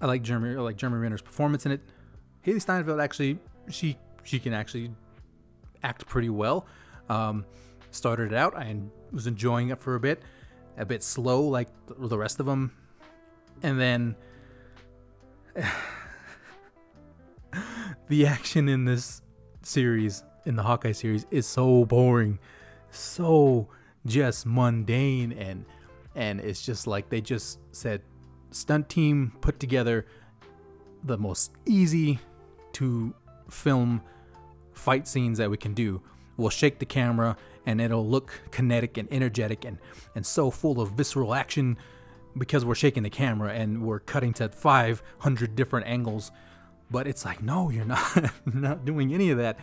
I 0.00 0.06
like 0.06 0.22
Jeremy 0.22 0.56
I 0.56 0.60
like 0.60 0.76
Jeremy 0.76 0.98
Renner's 0.98 1.22
performance 1.22 1.66
in 1.66 1.72
it. 1.72 1.80
Hailee 2.44 2.60
Steinfeld 2.60 3.00
actually 3.00 3.38
she 3.70 3.96
she 4.24 4.40
can 4.40 4.52
actually 4.52 4.90
act 5.84 6.04
pretty 6.08 6.28
well. 6.28 6.66
Um, 7.08 7.46
started 7.92 8.32
it 8.32 8.36
out, 8.36 8.56
I 8.56 8.76
was 9.12 9.28
enjoying 9.28 9.68
it 9.68 9.78
for 9.78 9.94
a 9.94 10.00
bit, 10.00 10.20
a 10.76 10.84
bit 10.84 11.04
slow 11.04 11.42
like 11.42 11.68
the 11.86 12.18
rest 12.18 12.40
of 12.40 12.46
them, 12.46 12.72
and 13.62 13.80
then 13.80 14.16
the 18.08 18.26
action 18.26 18.68
in 18.68 18.84
this 18.84 19.22
series, 19.62 20.24
in 20.44 20.56
the 20.56 20.64
Hawkeye 20.64 20.90
series, 20.90 21.24
is 21.30 21.46
so 21.46 21.84
boring, 21.84 22.40
so 22.90 23.68
just 24.04 24.44
mundane, 24.44 25.30
and 25.30 25.64
and 26.16 26.40
it's 26.40 26.64
just 26.64 26.86
like 26.86 27.10
they 27.10 27.20
just 27.20 27.60
said, 27.70 28.02
stunt 28.50 28.88
team 28.88 29.32
put 29.40 29.60
together 29.60 30.06
the 31.04 31.18
most 31.18 31.52
easy 31.66 32.18
to 32.72 33.14
film 33.50 34.00
fight 34.72 35.06
scenes 35.06 35.38
that 35.38 35.50
we 35.50 35.58
can 35.58 35.74
do. 35.74 36.00
We'll 36.36 36.50
shake 36.50 36.78
the 36.78 36.86
camera 36.86 37.36
and 37.66 37.80
it'll 37.80 38.06
look 38.06 38.40
kinetic 38.50 38.96
and 38.96 39.08
energetic 39.12 39.64
and, 39.64 39.78
and 40.14 40.24
so 40.24 40.50
full 40.50 40.80
of 40.80 40.92
visceral 40.92 41.34
action 41.34 41.76
because 42.36 42.64
we're 42.64 42.74
shaking 42.74 43.02
the 43.02 43.10
camera 43.10 43.52
and 43.52 43.82
we're 43.82 44.00
cutting 44.00 44.32
to 44.34 44.48
500 44.48 45.54
different 45.54 45.86
angles. 45.86 46.32
But 46.90 47.06
it's 47.06 47.24
like, 47.24 47.42
no, 47.42 47.70
you're 47.70 47.84
not, 47.84 48.30
not 48.46 48.84
doing 48.84 49.12
any 49.12 49.30
of 49.30 49.38
that. 49.38 49.58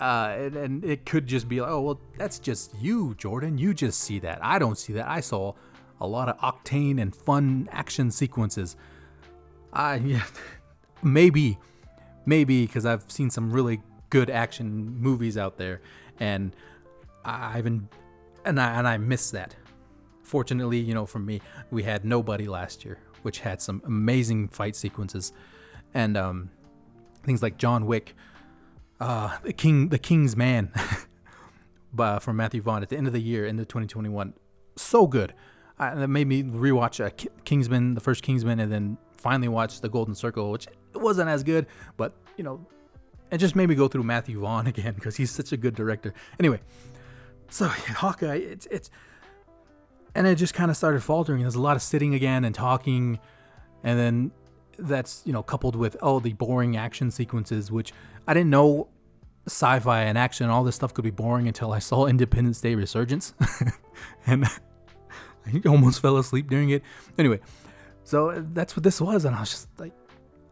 Uh, 0.00 0.34
and, 0.38 0.56
and 0.56 0.84
it 0.84 1.04
could 1.04 1.26
just 1.26 1.46
be 1.46 1.60
like, 1.60 1.70
oh, 1.70 1.80
well, 1.82 2.00
that's 2.16 2.38
just 2.38 2.74
you, 2.80 3.14
Jordan. 3.18 3.58
You 3.58 3.74
just 3.74 4.00
see 4.00 4.18
that. 4.20 4.38
I 4.42 4.58
don't 4.58 4.78
see 4.78 4.94
that. 4.94 5.06
I 5.06 5.20
saw 5.20 5.52
a 6.00 6.06
lot 6.06 6.30
of 6.30 6.38
octane 6.38 7.00
and 7.00 7.14
fun 7.14 7.68
action 7.70 8.10
sequences. 8.10 8.76
I, 9.72 9.94
yeah, 10.04 10.24
maybe, 11.02 11.58
maybe 12.24 12.66
because 12.66 12.86
I've 12.86 13.10
seen 13.10 13.28
some 13.28 13.52
really 13.52 13.82
good 14.08 14.30
action 14.30 14.96
movies 14.98 15.36
out 15.36 15.58
there, 15.58 15.82
and 16.18 16.56
I've 17.24 17.64
been, 17.64 17.88
and 18.44 18.60
I 18.60 18.78
and 18.78 18.88
I 18.88 18.96
miss 18.96 19.30
that. 19.32 19.54
Fortunately, 20.22 20.78
you 20.78 20.94
know, 20.94 21.06
for 21.06 21.18
me, 21.18 21.40
we 21.70 21.82
had 21.82 22.04
Nobody 22.04 22.46
last 22.46 22.84
year, 22.84 22.98
which 23.22 23.40
had 23.40 23.60
some 23.60 23.82
amazing 23.84 24.48
fight 24.48 24.76
sequences, 24.76 25.32
and 25.92 26.16
um, 26.16 26.50
things 27.22 27.42
like 27.42 27.58
John 27.58 27.86
Wick, 27.86 28.14
uh, 29.00 29.38
the 29.42 29.52
King, 29.52 29.88
the 29.88 29.98
King's 29.98 30.36
Man, 30.36 30.72
by 31.92 32.18
from 32.18 32.36
Matthew 32.36 32.62
Vaughn 32.62 32.82
at 32.82 32.88
the 32.88 32.96
end 32.96 33.06
of 33.06 33.12
the 33.12 33.20
year, 33.20 33.46
into 33.46 33.64
2021, 33.64 34.34
so 34.76 35.06
good. 35.06 35.34
I, 35.78 35.94
that 35.94 36.08
made 36.08 36.26
me 36.26 36.42
rewatch 36.42 37.04
uh, 37.04 37.10
Kingsman, 37.44 37.94
the 37.94 38.00
first 38.00 38.22
Kingsman, 38.22 38.60
and 38.60 38.70
then 38.70 38.98
finally 39.16 39.48
watch 39.48 39.80
The 39.80 39.88
Golden 39.88 40.14
Circle, 40.14 40.50
which 40.50 40.66
wasn't 40.94 41.30
as 41.30 41.42
good, 41.42 41.66
but 41.96 42.12
you 42.36 42.44
know, 42.44 42.64
it 43.30 43.38
just 43.38 43.56
made 43.56 43.68
me 43.68 43.74
go 43.74 43.88
through 43.88 44.02
Matthew 44.02 44.40
Vaughn 44.40 44.66
again 44.66 44.94
because 44.94 45.16
he's 45.16 45.30
such 45.30 45.52
a 45.52 45.56
good 45.56 45.74
director. 45.74 46.12
Anyway, 46.38 46.60
so 47.48 47.66
Hawkeye, 47.68 48.36
it's 48.36 48.66
it's 48.66 48.90
and 50.14 50.26
it 50.26 50.34
just 50.36 50.54
kind 50.54 50.70
of 50.70 50.76
started 50.76 51.02
faltering. 51.02 51.40
There's 51.42 51.54
a 51.54 51.60
lot 51.60 51.76
of 51.76 51.82
sitting 51.82 52.14
again 52.14 52.44
and 52.44 52.54
talking, 52.54 53.18
and 53.82 53.98
then 53.98 54.32
that's 54.80 55.22
you 55.24 55.32
know 55.32 55.42
coupled 55.42 55.76
with 55.76 55.96
oh 56.02 56.20
the 56.20 56.32
boring 56.32 56.76
action 56.76 57.10
sequences, 57.10 57.70
which 57.70 57.92
I 58.26 58.34
didn't 58.34 58.50
know 58.50 58.88
sci-fi 59.46 60.02
and 60.02 60.18
action 60.18 60.44
and 60.44 60.52
all 60.52 60.62
this 60.64 60.76
stuff 60.76 60.92
could 60.94 61.04
be 61.04 61.10
boring 61.10 61.48
until 61.48 61.72
I 61.72 61.78
saw 61.90 62.06
Independence 62.06 62.60
Day 62.60 62.74
Resurgence, 62.74 63.34
and 64.26 64.44
I 65.46 65.62
almost 65.66 66.00
fell 66.00 66.16
asleep 66.18 66.48
during 66.48 66.70
it. 66.70 66.82
Anyway, 67.18 67.40
so 68.04 68.44
that's 68.52 68.76
what 68.76 68.82
this 68.82 69.00
was, 69.00 69.24
and 69.24 69.34
I 69.34 69.40
was 69.40 69.50
just 69.50 69.68
like, 69.78 69.92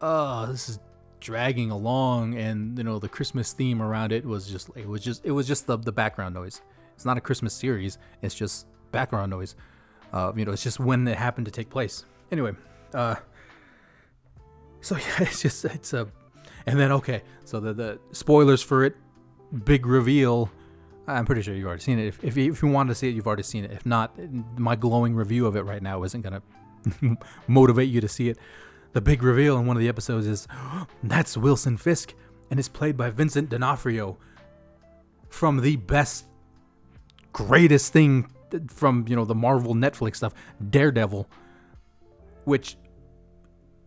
oh, 0.01 0.47
this 0.47 0.69
is 0.69 0.79
dragging 1.19 1.71
along, 1.71 2.35
and 2.37 2.77
you 2.77 2.83
know 2.83 2.99
the 2.99 3.09
Christmas 3.09 3.53
theme 3.53 3.81
around 3.81 4.11
it 4.11 4.25
was 4.25 4.47
just 4.47 4.69
it 4.75 4.87
was 4.87 5.01
just 5.01 5.25
it 5.25 5.31
was 5.31 5.47
just 5.47 5.67
the 5.67 5.77
the 5.77 5.91
background 5.91 6.35
noise. 6.35 6.61
It's 6.95 7.05
not 7.05 7.17
a 7.17 7.21
Christmas 7.21 7.53
series. 7.53 7.97
It's 8.21 8.35
just 8.35 8.67
background 8.91 9.29
noise. 9.29 9.55
Uh, 10.11 10.33
you 10.35 10.43
know, 10.43 10.51
it's 10.51 10.63
just 10.63 10.79
when 10.79 11.07
it 11.07 11.17
happened 11.17 11.45
to 11.45 11.51
take 11.51 11.69
place. 11.69 12.03
Anyway, 12.31 12.51
uh, 12.93 13.15
so 14.81 14.95
yeah, 14.97 15.15
it's 15.19 15.41
just 15.41 15.65
it's 15.65 15.93
a, 15.93 16.07
and 16.65 16.79
then 16.79 16.91
okay, 16.93 17.23
so 17.45 17.59
the 17.59 17.73
the 17.73 17.99
spoilers 18.11 18.61
for 18.61 18.83
it, 18.83 18.95
big 19.65 19.85
reveal. 19.85 20.49
I'm 21.07 21.25
pretty 21.25 21.41
sure 21.41 21.55
you've 21.55 21.65
already 21.65 21.81
seen 21.81 21.97
it. 21.97 22.07
If 22.07 22.23
if 22.23 22.37
you, 22.37 22.51
if 22.51 22.61
you 22.61 22.69
want 22.69 22.89
to 22.89 22.95
see 22.95 23.09
it, 23.09 23.15
you've 23.15 23.27
already 23.27 23.43
seen 23.43 23.65
it. 23.65 23.71
If 23.71 23.85
not, 23.85 24.15
my 24.57 24.75
glowing 24.75 25.15
review 25.15 25.47
of 25.47 25.55
it 25.55 25.61
right 25.61 25.81
now 25.81 26.03
isn't 26.03 26.21
gonna 26.21 26.43
motivate 27.47 27.89
you 27.89 28.01
to 28.01 28.07
see 28.07 28.29
it. 28.29 28.37
The 28.93 29.01
big 29.01 29.23
reveal 29.23 29.57
in 29.57 29.65
one 29.65 29.75
of 29.75 29.81
the 29.81 29.89
episodes 29.89 30.27
is 30.27 30.47
that's 31.03 31.35
Wilson 31.35 31.77
Fisk, 31.77 32.13
and 32.49 32.59
it's 32.59 32.69
played 32.69 32.97
by 32.97 33.09
Vincent 33.09 33.49
D'Onofrio 33.49 34.17
from 35.29 35.61
the 35.61 35.75
best, 35.75 36.25
greatest 37.33 37.93
thing 37.93 38.31
uh, 38.53 38.59
from 38.67 39.05
you 39.07 39.15
know 39.15 39.25
the 39.25 39.35
Marvel 39.35 39.73
Netflix 39.73 40.17
stuff, 40.17 40.33
Daredevil, 40.69 41.27
which 42.45 42.77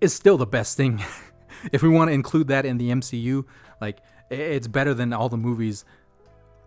is 0.03 0.13
still 0.13 0.37
the 0.37 0.47
best 0.47 0.77
thing. 0.77 1.03
if 1.73 1.83
we 1.83 1.89
want 1.89 2.09
to 2.09 2.13
include 2.13 2.49
that 2.49 2.67
in 2.67 2.77
the 2.77 2.91
MCU, 2.91 3.45
like 3.81 3.99
it's 4.31 4.67
better 4.67 4.95
than 4.95 5.13
all 5.13 5.29
the 5.29 5.37
movies, 5.37 5.85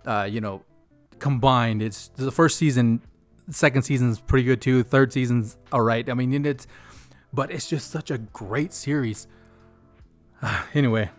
uh, 0.05 0.27
you 0.29 0.41
know, 0.41 0.63
combined. 1.19 1.81
It's 1.81 2.07
the 2.15 2.31
first 2.31 2.57
season, 2.57 3.01
second 3.49 3.83
season's 3.83 4.19
pretty 4.19 4.45
good 4.45 4.61
too. 4.61 4.83
Third 4.83 5.11
season's 5.11 5.57
all 5.71 5.81
right. 5.81 6.09
I 6.09 6.13
mean, 6.13 6.45
it's 6.45 6.65
but 7.33 7.51
it's 7.51 7.67
just 7.67 7.91
such 7.91 8.09
a 8.09 8.17
great 8.17 8.73
series. 8.73 9.27
anyway, 10.73 11.09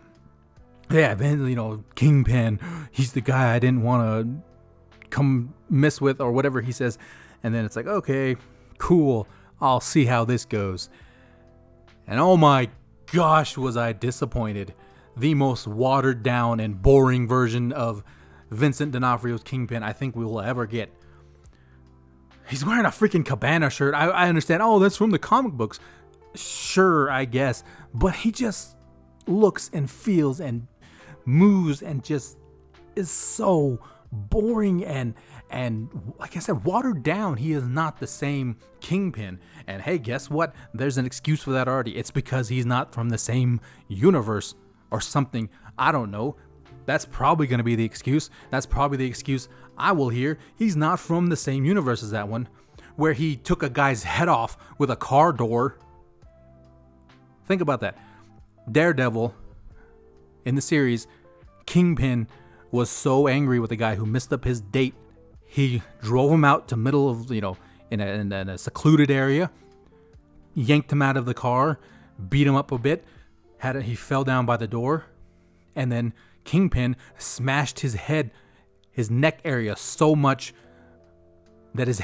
yeah, 0.89 1.13
then 1.13 1.47
you 1.47 1.55
know, 1.55 1.83
Kingpin, 1.95 2.59
he's 2.91 3.13
the 3.13 3.21
guy 3.21 3.53
I 3.53 3.59
didn't 3.59 3.83
want 3.83 4.25
to 4.25 5.09
come 5.09 5.53
mess 5.69 6.01
with 6.01 6.19
or 6.19 6.31
whatever 6.31 6.61
he 6.61 6.71
says. 6.71 6.97
And 7.43 7.53
then 7.53 7.65
it's 7.65 7.75
like, 7.75 7.85
okay, 7.85 8.35
cool. 8.79 9.27
I'll 9.61 9.79
see 9.79 10.05
how 10.05 10.25
this 10.25 10.45
goes. 10.45 10.89
And 12.07 12.19
oh 12.19 12.37
my 12.37 12.69
gosh, 13.11 13.57
was 13.57 13.75
I 13.75 13.93
disappointed. 13.93 14.73
The 15.15 15.33
most 15.33 15.67
watered 15.67 16.23
down 16.23 16.59
and 16.59 16.81
boring 16.81 17.27
version 17.27 17.71
of 17.71 18.03
Vincent 18.49 18.93
D'Onofrio's 18.93 19.43
Kingpin 19.43 19.83
I 19.83 19.93
think 19.93 20.15
we 20.15 20.23
will 20.23 20.41
ever 20.41 20.65
get. 20.65 20.93
He's 22.47 22.65
wearing 22.65 22.85
a 22.85 22.89
freaking 22.89 23.25
cabana 23.25 23.69
shirt. 23.69 23.93
I, 23.93 24.07
I 24.07 24.29
understand. 24.29 24.61
Oh, 24.61 24.79
that's 24.79 24.95
from 24.95 25.11
the 25.11 25.19
comic 25.19 25.53
books. 25.53 25.79
Sure, 26.33 27.11
I 27.11 27.25
guess. 27.25 27.63
But 27.93 28.15
he 28.15 28.31
just 28.31 28.77
looks 29.25 29.69
and 29.73 29.89
feels 29.89 30.39
and 30.39 30.67
moves 31.25 31.81
and 31.81 32.03
just 32.03 32.37
is 32.95 33.11
so 33.11 33.79
boring 34.11 34.85
and 34.85 35.13
and 35.49 35.89
like 36.19 36.35
I 36.35 36.39
said, 36.39 36.63
watered 36.63 37.03
down. 37.03 37.37
He 37.37 37.53
is 37.53 37.63
not 37.63 37.99
the 37.99 38.07
same 38.07 38.57
Kingpin. 38.81 39.39
And 39.65 39.81
hey, 39.81 39.97
guess 39.97 40.29
what? 40.29 40.53
There's 40.73 40.97
an 40.97 41.05
excuse 41.05 41.43
for 41.43 41.51
that 41.51 41.67
already. 41.67 41.95
It's 41.95 42.11
because 42.11 42.49
he's 42.49 42.65
not 42.65 42.93
from 42.93 43.09
the 43.09 43.17
same 43.17 43.61
universe 43.87 44.55
or 44.91 45.01
something. 45.01 45.49
I 45.77 45.91
don't 45.91 46.11
know. 46.11 46.35
That's 46.85 47.05
probably 47.05 47.47
going 47.47 47.57
to 47.57 47.63
be 47.63 47.75
the 47.75 47.85
excuse. 47.85 48.29
That's 48.49 48.65
probably 48.65 48.97
the 48.97 49.05
excuse 49.05 49.49
I 49.77 49.91
will 49.91 50.09
hear. 50.09 50.37
He's 50.55 50.75
not 50.75 50.99
from 50.99 51.27
the 51.27 51.35
same 51.35 51.65
universe 51.65 52.01
as 52.01 52.11
that 52.11 52.27
one, 52.27 52.47
where 52.95 53.13
he 53.13 53.35
took 53.35 53.61
a 53.61 53.69
guy's 53.69 54.03
head 54.03 54.29
off 54.29 54.57
with 54.77 54.89
a 54.89 54.95
car 54.95 55.33
door. 55.33 55.77
Think 57.45 57.61
about 57.61 57.81
that. 57.81 57.97
Daredevil 58.71 59.35
in 60.45 60.55
the 60.55 60.61
series, 60.61 61.07
Kingpin 61.65 62.27
was 62.71 62.89
so 62.89 63.27
angry 63.27 63.59
with 63.59 63.69
the 63.69 63.75
guy 63.75 63.95
who 63.95 64.05
missed 64.05 64.31
up 64.31 64.45
his 64.45 64.61
date. 64.61 64.95
He 65.47 65.81
drove 66.01 66.31
him 66.31 66.43
out 66.43 66.67
to 66.67 66.77
middle 66.77 67.09
of, 67.09 67.31
you 67.31 67.41
know, 67.41 67.57
in 67.89 68.01
a, 68.01 68.05
in 68.05 68.31
a 68.31 68.57
secluded 68.57 69.09
area, 69.09 69.49
yanked 70.53 70.91
him 70.91 71.01
out 71.01 71.17
of 71.17 71.25
the 71.25 71.33
car, 71.33 71.79
beat 72.29 72.45
him 72.45 72.55
up 72.55 72.71
a 72.71 72.77
bit, 72.77 73.05
had 73.59 73.75
a, 73.75 73.81
he 73.81 73.95
fell 73.95 74.23
down 74.23 74.45
by 74.45 74.57
the 74.57 74.67
door, 74.67 75.05
and 75.75 75.91
then 75.91 76.13
Kingpin 76.43 76.95
smashed 77.17 77.79
his 77.79 77.95
head, 77.95 78.31
his 78.91 79.09
neck 79.09 79.39
area 79.43 79.75
so 79.75 80.15
much 80.15 80.53
that 81.73 81.87
his 81.87 82.01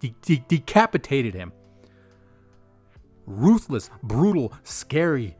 de- 0.00 0.14
de- 0.22 0.44
decapitated 0.48 1.34
him. 1.34 1.52
Ruthless, 3.26 3.90
brutal, 4.02 4.52
scary. 4.62 5.36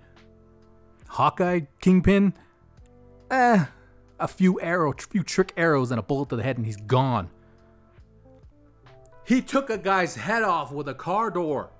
Hawkeye 1.08 1.60
Kingpin, 1.80 2.34
eh, 3.30 3.66
a 4.18 4.28
few 4.28 4.60
arrow, 4.60 4.92
few 4.92 5.22
trick 5.22 5.52
arrows 5.56 5.90
and 5.90 5.98
a 5.98 6.02
bullet 6.02 6.28
to 6.30 6.36
the 6.36 6.42
head, 6.42 6.56
and 6.56 6.66
he's 6.66 6.76
gone. 6.76 7.30
He 9.26 9.40
took 9.40 9.70
a 9.70 9.78
guy's 9.78 10.16
head 10.16 10.42
off 10.42 10.70
with 10.70 10.88
a 10.88 10.94
car 10.94 11.30
door. 11.30 11.70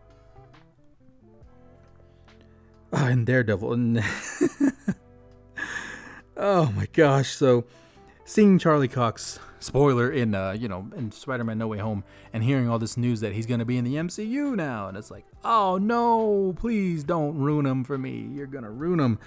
Oh, 2.92 3.04
and 3.06 3.26
Daredevil. 3.26 3.98
oh 6.36 6.72
my 6.72 6.86
gosh. 6.92 7.30
So 7.30 7.64
seeing 8.24 8.58
Charlie 8.58 8.88
Cox 8.88 9.38
spoiler 9.64 10.12
in 10.12 10.34
uh 10.34 10.52
you 10.52 10.68
know 10.68 10.86
in 10.94 11.10
Spider-Man 11.10 11.56
No 11.56 11.66
Way 11.66 11.78
Home 11.78 12.04
and 12.34 12.44
hearing 12.44 12.68
all 12.68 12.78
this 12.78 12.98
news 12.98 13.20
that 13.20 13.32
he's 13.32 13.46
gonna 13.46 13.64
be 13.64 13.78
in 13.78 13.84
the 13.84 13.94
MCU 13.94 14.54
now, 14.54 14.88
and 14.88 14.96
it's 14.96 15.10
like, 15.10 15.24
oh 15.44 15.76
no, 15.76 16.54
please 16.56 17.02
don't 17.02 17.36
ruin 17.36 17.66
him 17.66 17.82
for 17.84 17.98
me. 17.98 18.28
You're 18.32 18.46
gonna 18.46 18.70
ruin 18.70 19.00
him. 19.00 19.18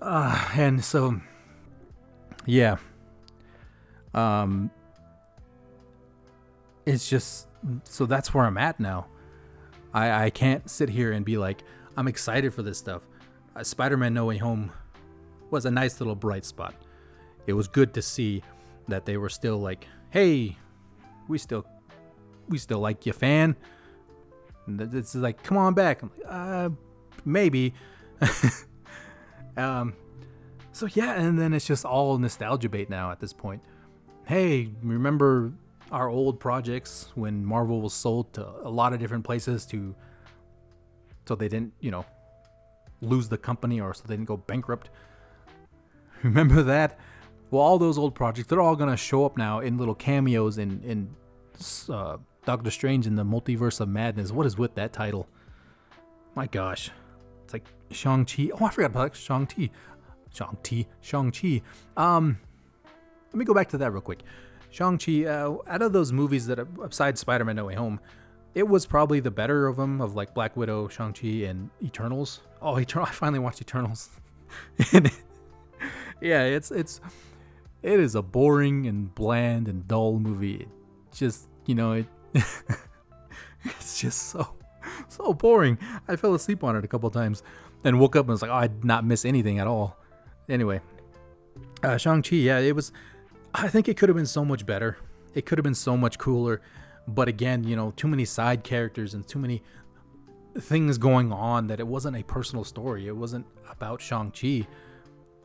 Uh, 0.00 0.48
and 0.54 0.84
so, 0.84 1.20
yeah. 2.46 2.76
Um, 4.14 4.70
it's 6.86 7.08
just 7.08 7.48
so 7.84 8.06
that's 8.06 8.32
where 8.32 8.44
I'm 8.44 8.56
at 8.56 8.80
now. 8.80 9.06
I 9.92 10.26
I 10.26 10.30
can't 10.30 10.68
sit 10.70 10.88
here 10.88 11.12
and 11.12 11.24
be 11.24 11.36
like 11.36 11.62
I'm 11.96 12.08
excited 12.08 12.54
for 12.54 12.62
this 12.62 12.78
stuff. 12.78 13.02
Uh, 13.54 13.62
Spider-Man 13.62 14.14
No 14.14 14.26
Way 14.26 14.38
Home 14.38 14.70
was 15.50 15.66
a 15.66 15.70
nice 15.70 16.00
little 16.00 16.14
bright 16.14 16.44
spot. 16.44 16.74
It 17.46 17.52
was 17.52 17.68
good 17.68 17.94
to 17.94 18.02
see 18.02 18.42
that 18.88 19.04
they 19.04 19.16
were 19.16 19.28
still 19.28 19.58
like, 19.58 19.86
"Hey, 20.10 20.56
we 21.28 21.38
still 21.38 21.66
we 22.48 22.58
still 22.58 22.80
like 22.80 23.04
you, 23.06 23.12
fan." 23.12 23.56
And 24.66 24.80
it's 24.94 25.14
like, 25.14 25.42
"Come 25.42 25.56
on 25.56 25.74
back." 25.74 26.02
I'm 26.02 26.10
like, 26.16 26.26
"Uh, 26.28 26.70
maybe." 27.24 27.74
um, 29.56 29.94
so 30.76 30.86
yeah, 30.92 31.14
and 31.14 31.38
then 31.38 31.54
it's 31.54 31.66
just 31.66 31.86
all 31.86 32.18
nostalgia 32.18 32.68
bait 32.68 32.90
now 32.90 33.10
at 33.10 33.18
this 33.18 33.32
point. 33.32 33.62
Hey, 34.26 34.68
remember 34.82 35.52
our 35.90 36.08
old 36.08 36.38
projects 36.38 37.10
when 37.14 37.44
Marvel 37.46 37.80
was 37.80 37.94
sold 37.94 38.34
to 38.34 38.46
a 38.62 38.68
lot 38.68 38.92
of 38.92 38.98
different 38.98 39.24
places 39.24 39.64
to 39.66 39.94
so 41.26 41.34
they 41.34 41.48
didn't, 41.48 41.72
you 41.80 41.90
know, 41.90 42.04
lose 43.00 43.28
the 43.28 43.38
company 43.38 43.80
or 43.80 43.94
so 43.94 44.02
they 44.06 44.16
didn't 44.16 44.28
go 44.28 44.36
bankrupt. 44.36 44.90
Remember 46.22 46.62
that? 46.62 46.98
Well, 47.50 47.62
all 47.62 47.78
those 47.78 47.96
old 47.96 48.14
projects, 48.14 48.48
they're 48.48 48.60
all 48.60 48.76
gonna 48.76 48.98
show 48.98 49.24
up 49.24 49.38
now 49.38 49.60
in 49.60 49.78
little 49.78 49.94
cameos 49.94 50.58
in 50.58 50.82
in 50.82 51.08
uh, 51.88 52.18
Doctor 52.44 52.70
Strange 52.70 53.06
in 53.06 53.16
the 53.16 53.24
Multiverse 53.24 53.80
of 53.80 53.88
Madness. 53.88 54.30
What 54.30 54.44
is 54.44 54.58
with 54.58 54.74
that 54.74 54.92
title? 54.92 55.26
My 56.34 56.46
gosh, 56.46 56.90
it's 57.44 57.54
like 57.54 57.64
Shang 57.90 58.26
Chi. 58.26 58.50
Oh, 58.52 58.66
I 58.66 58.70
forgot 58.70 58.90
about 58.90 59.16
Shang 59.16 59.46
Chi. 60.36 60.44
Shang 60.44 60.58
Chi. 60.62 60.86
Shang 61.00 61.30
Chi. 61.32 61.62
Um, 61.96 62.38
let 63.32 63.38
me 63.38 63.44
go 63.44 63.54
back 63.54 63.68
to 63.70 63.78
that 63.78 63.92
real 63.92 64.00
quick. 64.00 64.22
Shang-Chi, 64.70 65.24
uh, 65.24 65.56
out 65.66 65.82
of 65.82 65.92
those 65.92 66.12
movies 66.12 66.46
that, 66.46 66.74
besides 66.74 67.20
Spider-Man 67.20 67.56
No 67.56 67.64
Way 67.64 67.74
Home, 67.74 68.00
it 68.54 68.66
was 68.66 68.86
probably 68.86 69.20
the 69.20 69.30
better 69.30 69.66
of 69.66 69.76
them, 69.76 70.00
of 70.00 70.14
like 70.14 70.34
Black 70.34 70.56
Widow, 70.56 70.88
Shang-Chi, 70.88 71.44
and 71.46 71.70
Eternals. 71.82 72.40
Oh, 72.60 72.76
Eternal! 72.78 73.06
I 73.06 73.12
finally 73.12 73.38
watched 73.38 73.60
Eternals. 73.60 74.10
yeah, 76.20 76.44
it's 76.44 76.70
it's 76.70 77.00
it 77.82 78.00
is 78.00 78.14
a 78.14 78.22
boring 78.22 78.86
and 78.86 79.14
bland 79.14 79.68
and 79.68 79.86
dull 79.88 80.18
movie. 80.18 80.56
It 80.56 80.68
just 81.12 81.48
you 81.66 81.74
know 81.74 81.92
it 81.92 82.06
it's 83.64 84.00
just 84.00 84.30
so 84.30 84.54
so 85.08 85.32
boring. 85.34 85.78
I 86.06 86.16
fell 86.16 86.34
asleep 86.34 86.62
on 86.62 86.76
it 86.76 86.84
a 86.84 86.88
couple 86.88 87.10
times, 87.10 87.42
then 87.82 87.98
woke 87.98 88.14
up 88.14 88.26
and 88.26 88.30
was 88.30 88.42
like, 88.42 88.50
oh, 88.50 88.54
I 88.54 88.66
did 88.66 88.84
not 88.84 89.04
miss 89.04 89.24
anything 89.24 89.58
at 89.58 89.66
all. 89.66 89.98
Anyway, 90.48 90.80
uh, 91.82 91.96
Shang 91.96 92.22
Chi, 92.22 92.36
yeah, 92.36 92.58
it 92.58 92.74
was 92.74 92.92
I 93.54 93.68
think 93.68 93.88
it 93.88 93.96
could 93.96 94.08
have 94.08 94.16
been 94.16 94.26
so 94.26 94.44
much 94.44 94.66
better. 94.66 94.98
It 95.34 95.46
could 95.46 95.58
have 95.58 95.64
been 95.64 95.74
so 95.74 95.96
much 95.96 96.18
cooler. 96.18 96.60
But 97.08 97.28
again, 97.28 97.64
you 97.64 97.76
know, 97.76 97.92
too 97.92 98.08
many 98.08 98.24
side 98.24 98.64
characters 98.64 99.14
and 99.14 99.26
too 99.26 99.38
many 99.38 99.62
things 100.58 100.98
going 100.98 101.32
on 101.32 101.66
that 101.68 101.80
it 101.80 101.86
wasn't 101.86 102.16
a 102.16 102.22
personal 102.22 102.64
story. 102.64 103.06
It 103.06 103.16
wasn't 103.16 103.46
about 103.70 104.00
Shang-Chi 104.00 104.66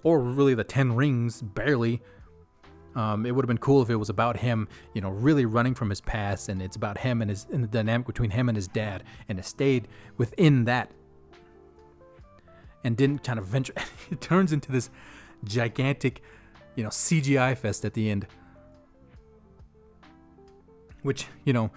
or 0.03 0.19
really 0.19 0.55
the 0.55 0.63
Ten 0.63 0.93
Rings, 0.93 1.41
barely. 1.41 2.01
Um, 2.95 3.25
it 3.25 3.33
would 3.33 3.45
have 3.45 3.47
been 3.47 3.57
cool 3.57 3.81
if 3.81 3.89
it 3.89 3.95
was 3.95 4.09
about 4.09 4.37
him, 4.37 4.67
you 4.93 5.01
know, 5.01 5.09
really 5.09 5.45
running 5.45 5.75
from 5.75 5.89
his 5.89 6.01
past, 6.01 6.49
and 6.49 6.61
it's 6.61 6.75
about 6.75 6.97
him 6.97 7.21
and 7.21 7.29
his 7.29 7.47
and 7.51 7.63
the 7.63 7.67
dynamic 7.67 8.05
between 8.05 8.31
him 8.31 8.49
and 8.49 8.55
his 8.55 8.67
dad, 8.67 9.03
and 9.29 9.39
it 9.39 9.45
stayed 9.45 9.87
within 10.17 10.65
that, 10.65 10.91
and 12.83 12.97
didn't 12.97 13.23
kind 13.23 13.39
of 13.39 13.45
venture. 13.45 13.73
it 14.11 14.21
turns 14.21 14.51
into 14.51 14.71
this 14.71 14.89
gigantic 15.43 16.21
you 16.75 16.83
know, 16.83 16.89
CGI 16.89 17.57
fest 17.57 17.85
at 17.85 17.93
the 17.93 18.09
end. 18.09 18.27
Which, 21.01 21.27
you 21.43 21.53
know, 21.53 21.71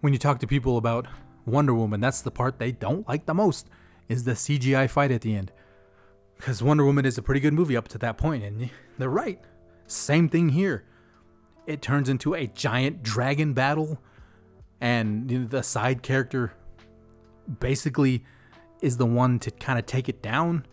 when 0.00 0.12
you 0.12 0.18
talk 0.18 0.40
to 0.40 0.46
people 0.46 0.76
about 0.76 1.06
Wonder 1.46 1.74
Woman, 1.74 2.00
that's 2.00 2.22
the 2.22 2.30
part 2.30 2.58
they 2.58 2.72
don't 2.72 3.06
like 3.08 3.26
the 3.26 3.34
most 3.34 3.68
is 4.08 4.24
the 4.24 4.32
CGI 4.32 4.88
fight 4.88 5.10
at 5.10 5.20
the 5.20 5.34
end. 5.34 5.52
Because 6.36 6.62
Wonder 6.62 6.84
Woman 6.84 7.06
is 7.06 7.16
a 7.16 7.22
pretty 7.22 7.40
good 7.40 7.54
movie 7.54 7.76
up 7.76 7.88
to 7.88 7.98
that 7.98 8.18
point, 8.18 8.44
and 8.44 8.70
they're 8.98 9.08
right. 9.08 9.40
Same 9.86 10.28
thing 10.28 10.50
here. 10.50 10.84
It 11.66 11.80
turns 11.80 12.08
into 12.08 12.34
a 12.34 12.46
giant 12.46 13.02
dragon 13.02 13.54
battle, 13.54 13.98
and 14.80 15.30
you 15.30 15.40
know, 15.40 15.46
the 15.46 15.62
side 15.62 16.02
character 16.02 16.52
basically 17.60 18.24
is 18.84 18.98
the 18.98 19.06
one 19.06 19.38
to 19.38 19.50
kind 19.50 19.78
of 19.78 19.86
take 19.86 20.08
it 20.08 20.22
down 20.22 20.66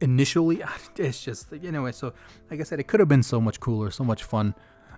initially. 0.00 0.62
It's 0.96 1.22
just 1.22 1.52
anyway 1.52 1.92
so 1.92 2.12
like 2.50 2.60
i 2.60 2.64
said 2.64 2.80
it 2.80 2.88
could 2.88 2.98
have 2.98 3.08
been 3.08 3.22
so 3.22 3.40
much 3.40 3.60
cooler 3.60 3.90
so 3.90 4.02
much 4.02 4.24
fun 4.24 4.54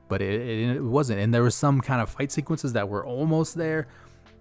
but 0.09 0.20
it, 0.20 0.40
it, 0.40 0.76
it, 0.76 0.83
wasn't. 0.83 1.20
And 1.20 1.33
there 1.33 1.44
was 1.44 1.55
some 1.55 1.81
kind 1.81 2.00
of 2.03 2.11
fight 2.11 2.33
sequences 2.33 2.72
that 2.72 2.88
were 2.88 3.05
almost 3.05 3.55
there 3.55 3.87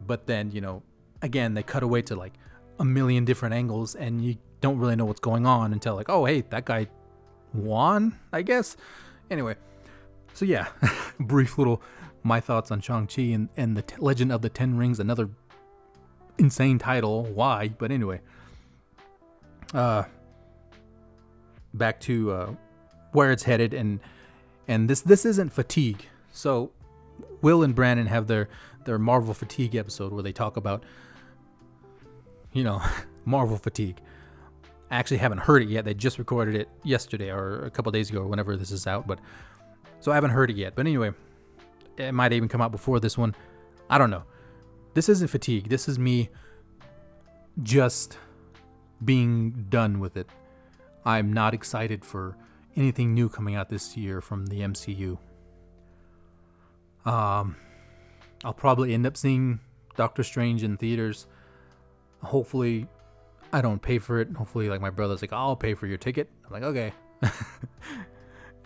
but 0.07 0.25
then 0.25 0.51
you 0.51 0.61
know 0.61 0.81
again 1.21 1.53
they 1.53 1.63
cut 1.63 1.83
away 1.83 2.01
to 2.03 2.15
like 2.15 2.33
a 2.79 2.85
million 2.85 3.25
different 3.25 3.53
angles 3.53 3.93
and 3.95 4.23
you 4.23 4.37
don't 4.61 4.79
really 4.79 4.95
know 4.95 5.05
what's 5.05 5.19
going 5.19 5.45
on 5.45 5.73
until 5.73 5.95
like 5.95 6.09
oh 6.09 6.23
hey 6.25 6.41
that 6.49 6.65
guy 6.65 6.87
won 7.53 8.17
i 8.31 8.41
guess? 8.41 8.77
Anyway 9.29 9.55
so 10.33 10.45
yeah 10.45 10.67
brief 11.19 11.57
little 11.57 11.81
my 12.23 12.39
thoughts 12.39 12.71
on 12.71 12.79
shang-chi 12.81 13.21
and, 13.21 13.49
and 13.57 13.75
the 13.77 13.81
t- 13.81 13.95
legend 13.99 14.31
of 14.31 14.41
the 14.41 14.49
ten 14.49 14.77
rings 14.77 14.99
another 14.99 15.29
insane 16.39 16.79
title 16.79 17.25
why 17.25 17.67
but 17.67 17.91
anyway 17.91 18.19
uh 19.73 20.03
back 21.73 21.99
to 22.01 22.31
uh, 22.31 22.53
where 23.11 23.31
it's 23.31 23.43
headed, 23.43 23.73
and 23.73 23.99
and 24.67 24.89
this 24.89 25.01
this 25.01 25.25
isn't 25.25 25.51
fatigue. 25.51 26.05
So 26.31 26.71
Will 27.41 27.63
and 27.63 27.75
Brandon 27.75 28.07
have 28.07 28.27
their 28.27 28.49
their 28.85 28.99
Marvel 28.99 29.33
fatigue 29.33 29.75
episode 29.75 30.11
where 30.13 30.23
they 30.23 30.31
talk 30.31 30.57
about 30.57 30.83
you 32.53 32.63
know 32.63 32.81
Marvel 33.25 33.57
fatigue. 33.57 33.99
I 34.91 34.97
actually 34.97 35.17
haven't 35.17 35.39
heard 35.39 35.61
it 35.61 35.69
yet. 35.69 35.85
They 35.85 35.93
just 35.93 36.17
recorded 36.17 36.55
it 36.55 36.67
yesterday 36.83 37.29
or 37.29 37.63
a 37.63 37.69
couple 37.69 37.91
days 37.91 38.09
ago 38.09 38.21
or 38.21 38.27
whenever 38.27 38.57
this 38.57 38.71
is 38.71 38.87
out, 38.87 39.05
but 39.05 39.19
so 39.99 40.11
I 40.11 40.15
haven't 40.15 40.31
heard 40.31 40.49
it 40.49 40.55
yet. 40.55 40.75
But 40.75 40.87
anyway, 40.87 41.11
it 41.97 42.11
might 42.11 42.33
even 42.33 42.49
come 42.49 42.61
out 42.61 42.71
before 42.71 42.99
this 42.99 43.15
one. 43.15 43.35
I 43.89 43.99
don't 43.99 44.09
know. 44.09 44.23
This 44.93 45.09
isn't 45.09 45.29
fatigue. 45.29 45.69
This 45.69 45.87
is 45.87 45.99
me 45.99 46.29
just 47.63 48.17
being 49.03 49.65
done 49.69 49.99
with 49.99 50.17
it. 50.17 50.29
I'm 51.05 51.31
not 51.31 51.53
excited 51.53 52.03
for 52.03 52.35
anything 52.75 53.13
new 53.13 53.29
coming 53.29 53.55
out 53.55 53.69
this 53.69 53.95
year 53.95 54.21
from 54.21 54.47
the 54.47 54.61
MCU. 54.61 55.17
Um, 57.05 57.55
I'll 58.43 58.53
probably 58.53 58.93
end 58.93 59.05
up 59.05 59.17
seeing 59.17 59.59
Doctor 59.95 60.23
Strange 60.23 60.63
in 60.63 60.77
theaters. 60.77 61.27
Hopefully, 62.21 62.87
I 63.51 63.61
don't 63.61 63.81
pay 63.81 63.99
for 63.99 64.19
it. 64.19 64.29
Hopefully, 64.35 64.69
like 64.69 64.81
my 64.81 64.89
brother's 64.89 65.21
like, 65.21 65.33
I'll 65.33 65.55
pay 65.55 65.73
for 65.73 65.87
your 65.87 65.97
ticket. 65.97 66.29
I'm 66.45 66.53
like, 66.53 66.63
okay. 66.63 66.93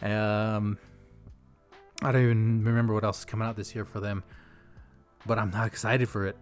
um, 0.02 0.78
I 2.02 2.12
don't 2.12 2.24
even 2.24 2.64
remember 2.64 2.94
what 2.94 3.04
else 3.04 3.20
is 3.20 3.26
coming 3.26 3.48
out 3.48 3.56
this 3.56 3.74
year 3.74 3.86
for 3.86 4.00
them, 4.00 4.24
but 5.26 5.40
I'm 5.40 5.52
not 5.52 5.68
excited 5.68 6.10
for 6.10 6.26
it. 6.28 6.36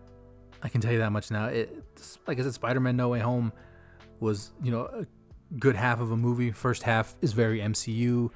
I 0.63 0.69
can 0.69 0.81
tell 0.81 0.91
you 0.91 0.99
that 0.99 1.11
much 1.11 1.31
now. 1.31 1.47
It, 1.47 1.83
like 2.27 2.39
I 2.39 2.43
said, 2.43 2.53
Spider-Man: 2.53 2.95
No 2.95 3.09
Way 3.09 3.19
Home 3.19 3.51
was, 4.19 4.51
you 4.61 4.71
know, 4.71 4.85
a 4.85 5.05
good 5.57 5.75
half 5.75 5.99
of 5.99 6.11
a 6.11 6.17
movie. 6.17 6.51
First 6.51 6.83
half 6.83 7.15
is 7.21 7.33
very 7.33 7.59
MCU 7.59 8.29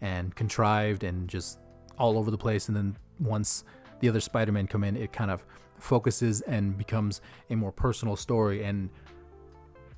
and 0.00 0.34
contrived 0.34 1.04
and 1.04 1.28
just 1.28 1.58
all 1.98 2.18
over 2.18 2.30
the 2.30 2.38
place. 2.38 2.68
And 2.68 2.76
then 2.76 2.96
once 3.20 3.64
the 4.00 4.08
other 4.08 4.20
Spider 4.20 4.52
Man 4.52 4.66
come 4.66 4.84
in, 4.84 4.96
it 4.96 5.12
kind 5.12 5.30
of 5.30 5.44
focuses 5.78 6.40
and 6.42 6.76
becomes 6.76 7.20
a 7.50 7.54
more 7.54 7.72
personal 7.72 8.16
story. 8.16 8.64
And 8.64 8.90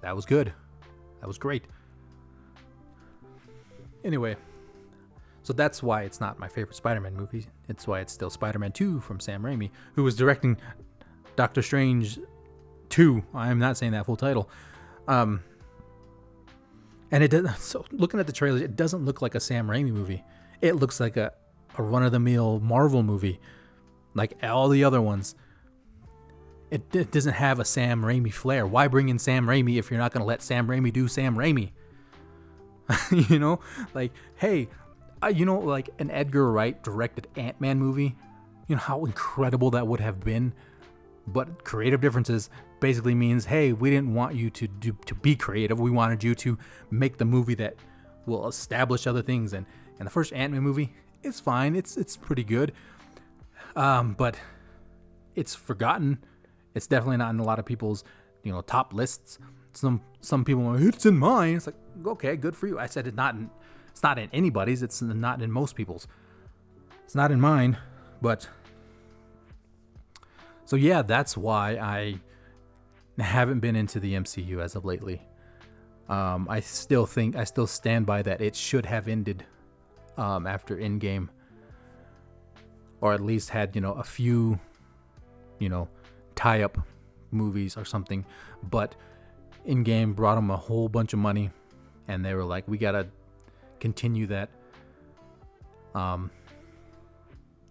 that 0.01 0.15
was 0.15 0.27
good. 0.27 0.53
That 1.21 1.27
was 1.27 1.39
great. 1.39 1.65
Anyway, 4.05 4.37
so 5.49 5.55
that's 5.55 5.83
why 5.83 6.03
it's 6.03 6.21
not 6.21 6.39
my 6.39 6.47
favorite 6.47 6.77
Spider 6.77 7.01
Man 7.01 7.17
movie. 7.17 7.47
It's 7.71 7.87
why 7.87 8.01
it's 8.01 8.13
still 8.13 8.29
Spider 8.29 8.59
Man 8.59 8.71
2 8.71 9.01
from 9.01 9.19
Sam 9.19 9.43
Raimi, 9.43 9.71
who 9.95 10.03
was 10.03 10.15
directing 10.15 10.59
Doctor 11.37 11.63
Strange 11.63 12.19
2. 12.91 13.25
I'm 13.33 13.59
not 13.59 13.79
saying 13.79 13.93
that 13.93 14.05
full 14.05 14.17
title. 14.17 14.51
Um, 15.07 15.43
and 17.11 17.25
it 17.25 17.31
doesn't. 17.31 17.57
So 17.61 17.87
looking 17.93 18.21
at 18.21 18.27
the 18.27 18.33
trailers, 18.35 18.61
it 18.61 18.77
doesn't 18.77 19.07
look 19.07 19.23
like 19.23 19.35
a 19.35 19.41
Sam 19.41 19.69
Raimi 19.69 19.91
movie. 19.91 20.23
It 20.61 20.75
looks 20.75 21.01
like 21.01 21.17
a, 21.17 21.33
a 21.79 21.83
run 21.83 22.03
of 22.03 22.13
the 22.13 22.21
mill 22.21 22.61
Marvel 22.61 23.03
movie, 23.03 23.41
like 24.13 24.35
all 24.45 24.69
the 24.69 24.85
other 24.85 25.01
ones. 25.01 25.35
It, 26.71 26.95
it 26.95 27.11
doesn't 27.11 27.33
have 27.33 27.59
a 27.59 27.65
Sam 27.65 28.03
Raimi 28.03 28.35
flair. 28.35 28.67
Why 28.67 28.87
bring 28.87 29.09
in 29.09 29.19
Sam 29.19 29.47
Raimi 29.47 29.79
if 29.79 29.91
you're 29.91 29.99
not 29.99 30.13
going 30.13 30.21
to 30.21 30.27
let 30.27 30.43
Sam 30.43 30.67
Raimi 30.67 30.93
do 30.93 31.09
Sam 31.09 31.37
Raimi? 31.37 31.71
you 33.31 33.39
know, 33.39 33.61
like, 33.95 34.13
hey, 34.37 34.69
uh, 35.23 35.29
you 35.29 35.45
know, 35.45 35.59
like 35.59 35.91
an 35.99 36.11
Edgar 36.11 36.51
Wright 36.51 36.83
directed 36.83 37.29
Ant 37.37 37.61
Man 37.61 37.79
movie, 37.79 38.17
you 38.67 38.77
know 38.77 38.83
how 38.83 39.05
incredible 39.05 39.71
that 39.73 39.87
would 39.87 40.01
have 40.01 40.21
been. 40.21 40.53
But 41.27 41.65
creative 41.65 42.01
differences 42.01 42.49
basically 42.81 43.15
means, 43.15 43.45
hey, 43.45 43.73
we 43.73 43.91
didn't 43.91 44.15
want 44.15 44.35
you 44.35 44.51
to 44.51 44.67
do 44.67 44.97
to 45.07 45.15
be 45.15 45.37
creative. 45.37 45.79
We 45.79 45.91
wanted 45.91 46.25
you 46.25 46.35
to 46.37 46.59
make 46.91 47.19
the 47.19 47.25
movie 47.25 47.55
that 47.57 47.77
will 48.27 48.49
establish 48.49 49.07
other 49.07 49.23
things. 49.23 49.53
And 49.53 49.67
and 49.99 50.07
the 50.07 50.11
first 50.11 50.33
Ant 50.33 50.53
Man 50.53 50.63
movie 50.63 50.95
is 51.23 51.41
fine. 51.41 51.75
It's 51.75 51.97
it's 51.97 52.17
pretty 52.17 52.45
good. 52.45 52.73
Um, 53.77 54.15
but 54.15 54.37
it's 55.35 55.55
forgotten. 55.55 56.19
It's 56.75 56.87
definitely 56.87 57.19
not 57.19 57.31
in 57.31 57.41
a 57.41 57.45
lot 57.45 57.59
of 57.59 57.65
people's 57.65 58.05
you 58.43 58.53
know 58.53 58.61
top 58.61 58.93
lists. 58.93 59.39
Some 59.73 60.01
some 60.21 60.45
people 60.45 60.67
are 60.67 60.81
it's 60.81 61.07
in 61.07 61.19
mine. 61.19 61.57
It's 61.57 61.67
like 61.67 61.77
okay, 62.07 62.37
good 62.37 62.57
for 62.57 62.67
you. 62.67 62.79
I 62.79 62.87
said 62.87 63.07
it's 63.07 63.17
not 63.17 63.35
in 63.35 63.51
it's 63.99 64.05
not 64.05 64.17
in 64.17 64.31
anybody's. 64.33 64.85
It's 64.85 65.03
not 65.03 65.43
in 65.43 65.51
most 65.51 65.75
people's. 65.75 66.07
It's 67.03 67.17
not 67.17 67.33
in 67.33 67.41
mine, 67.41 67.77
but 68.23 68.49
so 70.67 70.77
yeah, 70.77 71.03
that's 71.03 71.37
why 71.37 71.73
I 71.73 72.15
haven't 73.21 73.59
been 73.59 73.75
into 73.75 73.99
the 73.99 74.15
MCU 74.15 74.63
as 74.63 74.77
of 74.77 74.85
lately. 74.85 75.21
Um, 76.09 76.47
I 76.49 76.61
still 76.61 77.07
think 77.07 77.35
I 77.35 77.43
still 77.43 77.67
stand 77.67 78.07
by 78.07 78.23
that 78.23 78.41
it 78.41 78.55
should 78.55 78.87
have 78.87 79.09
ended 79.09 79.45
um, 80.17 80.47
after 80.47 80.77
Endgame, 80.77 81.29
or 83.01 83.15
at 83.15 83.21
least 83.21 83.51
had 83.51 83.75
you 83.75 83.81
know 83.81 83.95
a 83.95 84.05
few, 84.05 84.61
you 85.59 85.69
know, 85.69 85.89
tie-up 86.37 86.79
movies 87.33 87.77
or 87.77 87.85
something. 87.85 88.25
But 88.63 88.95
Endgame 89.67 90.15
brought 90.15 90.37
them 90.37 90.53
a 90.53 90.57
whole 90.57 90.89
bunch 90.89 91.15
of 91.15 91.19
money, 91.19 91.51
and 92.07 92.25
they 92.25 92.35
were 92.35 92.45
like, 92.45 92.69
we 92.69 92.79
gotta 92.79 93.09
continue 93.81 94.27
that. 94.27 94.51
Um, 95.95 96.31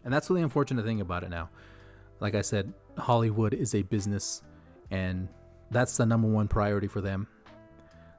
and 0.03 0.13
that's 0.13 0.27
the 0.27 0.35
unfortunate 0.35 0.85
thing 0.85 1.01
about 1.01 1.23
it 1.23 1.29
now. 1.29 1.49
Like 2.19 2.35
I 2.35 2.41
said, 2.41 2.73
Hollywood 2.97 3.53
is 3.53 3.75
a 3.75 3.83
business, 3.83 4.41
and 4.89 5.27
that's 5.69 5.97
the 5.97 6.05
number 6.05 6.27
one 6.27 6.47
priority 6.47 6.87
for 6.87 7.01
them. 7.01 7.27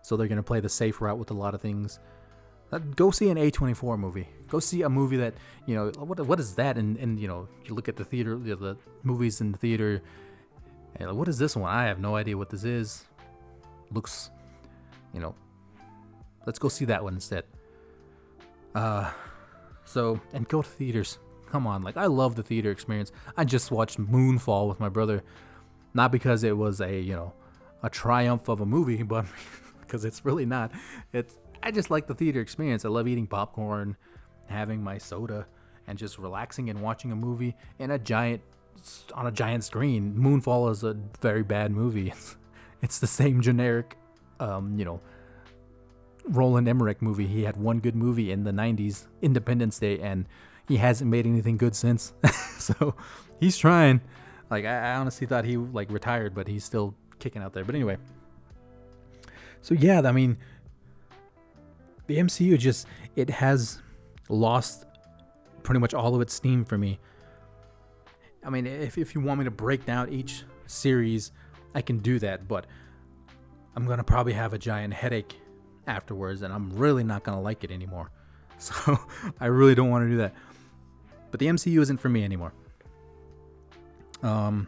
So 0.03 0.17
they're 0.17 0.29
gonna 0.29 0.43
play 0.43 0.61
the 0.61 0.69
safe 0.69 1.01
route 1.01 1.19
with 1.19 1.31
a 1.31 1.35
lot 1.35 1.55
of 1.55 1.61
things. 1.61 1.99
Uh, 2.71 2.79
go 2.79 3.11
see 3.11 3.31
an 3.31 3.39
A24 3.39 3.99
movie. 3.99 4.29
Go 4.49 4.61
see 4.61 4.83
a 4.83 4.89
movie 4.89 5.17
that 5.17 5.35
you 5.67 5.75
know 5.75 5.91
what 5.99 6.21
what 6.21 6.39
is 6.39 6.55
that? 6.57 6.77
And 6.77 6.97
and 6.99 7.19
you 7.19 7.27
know 7.27 7.49
you 7.65 7.75
look 7.75 7.89
at 7.89 7.97
the 7.97 8.05
theater, 8.05 8.39
the 8.39 8.77
movies 9.03 9.41
in 9.41 9.53
the 9.53 9.59
theater. 9.59 10.03
And 10.97 11.09
like, 11.09 11.17
what 11.17 11.29
is 11.29 11.39
this 11.39 11.57
one? 11.57 11.71
I 11.71 11.85
have 11.85 11.99
no 11.99 12.17
idea 12.17 12.37
what 12.37 12.51
this 12.51 12.65
is. 12.65 13.05
Looks, 13.91 14.31
you 15.15 15.21
know. 15.21 15.35
Let's 16.47 16.59
go 16.59 16.69
see 16.69 16.85
that 16.87 17.03
one 17.03 17.15
instead. 17.15 17.45
Uh, 18.79 19.11
so 19.85 20.21
and 20.33 20.47
go 20.47 20.63
to 20.63 20.69
theaters. 20.69 21.19
Come 21.51 21.67
on, 21.67 21.83
like 21.83 21.97
I 21.97 22.07
love 22.07 22.37
the 22.37 22.45
theater 22.45 22.71
experience. 22.71 23.11
I 23.37 23.45
just 23.45 23.73
watched 23.73 23.99
Moonfall 23.99 24.69
with 24.69 24.79
my 24.79 24.89
brother, 24.89 25.25
not 25.95 26.13
because 26.13 26.45
it 26.45 26.57
was 26.57 26.81
a 26.81 27.01
you 27.01 27.15
know 27.15 27.33
a 27.83 27.91
triumph 27.91 28.49
of 28.49 28.61
a 28.61 28.67
movie, 28.67 29.03
but 29.15 29.27
because 29.81 30.05
it's 30.05 30.25
really 30.25 30.47
not. 30.47 30.71
It's 31.13 31.39
I 31.61 31.73
just 31.73 31.91
like 31.91 32.07
the 32.07 32.15
theater 32.15 32.41
experience. 32.41 32.85
I 32.85 32.89
love 32.89 33.09
eating 33.09 33.27
popcorn, 33.27 33.97
having 34.47 34.81
my 34.81 34.99
soda, 34.99 35.47
and 35.89 35.99
just 35.99 36.17
relaxing 36.17 36.71
and 36.71 36.81
watching 36.81 37.11
a 37.11 37.17
movie 37.17 37.57
in 37.81 37.91
a 37.91 37.99
giant 37.99 38.43
on 39.13 39.27
a 39.27 39.33
giant 39.33 39.65
screen. 39.65 40.15
Moonfall 40.15 40.71
is 40.71 40.85
a 40.85 40.97
very 41.21 41.43
bad 41.43 41.73
movie. 41.73 42.11
It's, 42.11 42.37
it's 42.83 42.99
the 43.01 43.09
same 43.09 43.41
generic, 43.41 43.97
um, 44.39 44.79
you 44.79 44.85
know, 44.85 45.01
Roland 46.29 46.69
Emmerich 46.69 47.03
movie. 47.03 47.27
He 47.27 47.43
had 47.43 47.57
one 47.57 47.81
good 47.81 47.97
movie 47.97 48.31
in 48.31 48.45
the 48.45 48.51
90s, 48.51 49.07
Independence 49.23 49.79
Day, 49.79 49.99
and 49.99 50.27
he 50.67 50.77
hasn't 50.77 51.11
made 51.11 51.27
anything 51.27 51.57
good 51.57 51.75
since. 51.75 52.13
so 52.59 52.95
he's 53.41 53.57
trying. 53.57 54.01
Like 54.51 54.65
I, 54.65 54.93
I, 54.93 54.97
honestly 54.97 55.27
thought 55.27 55.45
he 55.45 55.57
like 55.57 55.91
retired, 55.91 56.35
but 56.35 56.49
he's 56.49 56.65
still 56.65 56.95
kicking 57.19 57.43
out 57.43 57.53
there. 57.53 57.65
But 57.65 57.75
anyway. 57.75 57.97
So 59.63 59.75
yeah, 59.75 60.01
I 60.05 60.13
mean 60.13 60.39
the 62.07 62.19
MCU 62.19 62.59
just 62.59 62.87
it 63.17 63.31
has 63.31 63.81
lost 64.29 64.85
pretty 65.63 65.81
much 65.81 65.95
all 65.95 66.15
of 66.15 66.21
its 66.21 66.35
steam 66.35 66.65
for 66.65 66.79
me. 66.79 66.99
I 68.45 68.51
mean, 68.51 68.67
if, 68.67 68.97
if 68.97 69.15
you 69.15 69.21
want 69.21 69.41
me 69.41 69.45
to 69.45 69.51
break 69.51 69.85
down 69.85 70.09
each 70.11 70.45
series, 70.67 71.33
I 71.75 71.83
can 71.83 71.99
do 71.99 72.19
that, 72.21 72.49
but 72.49 72.67
I'm 73.77 73.87
gonna 73.87 74.05
probably 74.05 74.33
have 74.33 74.53
a 74.53 74.59
giant 74.59 74.95
headache 74.95 75.39
afterwards, 75.89 76.43
and 76.43 76.53
I'm 76.53 76.77
really 76.77 77.05
not 77.05 77.25
gonna 77.25 77.41
like 77.41 77.65
it 77.65 77.71
anymore. 77.71 78.11
So 78.61 78.99
I 79.39 79.47
really 79.47 79.77
don't 79.77 79.89
want 79.89 80.05
to 80.05 80.11
do 80.11 80.17
that. 80.17 80.35
But 81.31 81.39
the 81.39 81.47
MCU 81.47 81.81
isn't 81.81 82.01
for 82.01 82.09
me 82.09 82.25
anymore. 82.25 82.53
Um, 84.21 84.67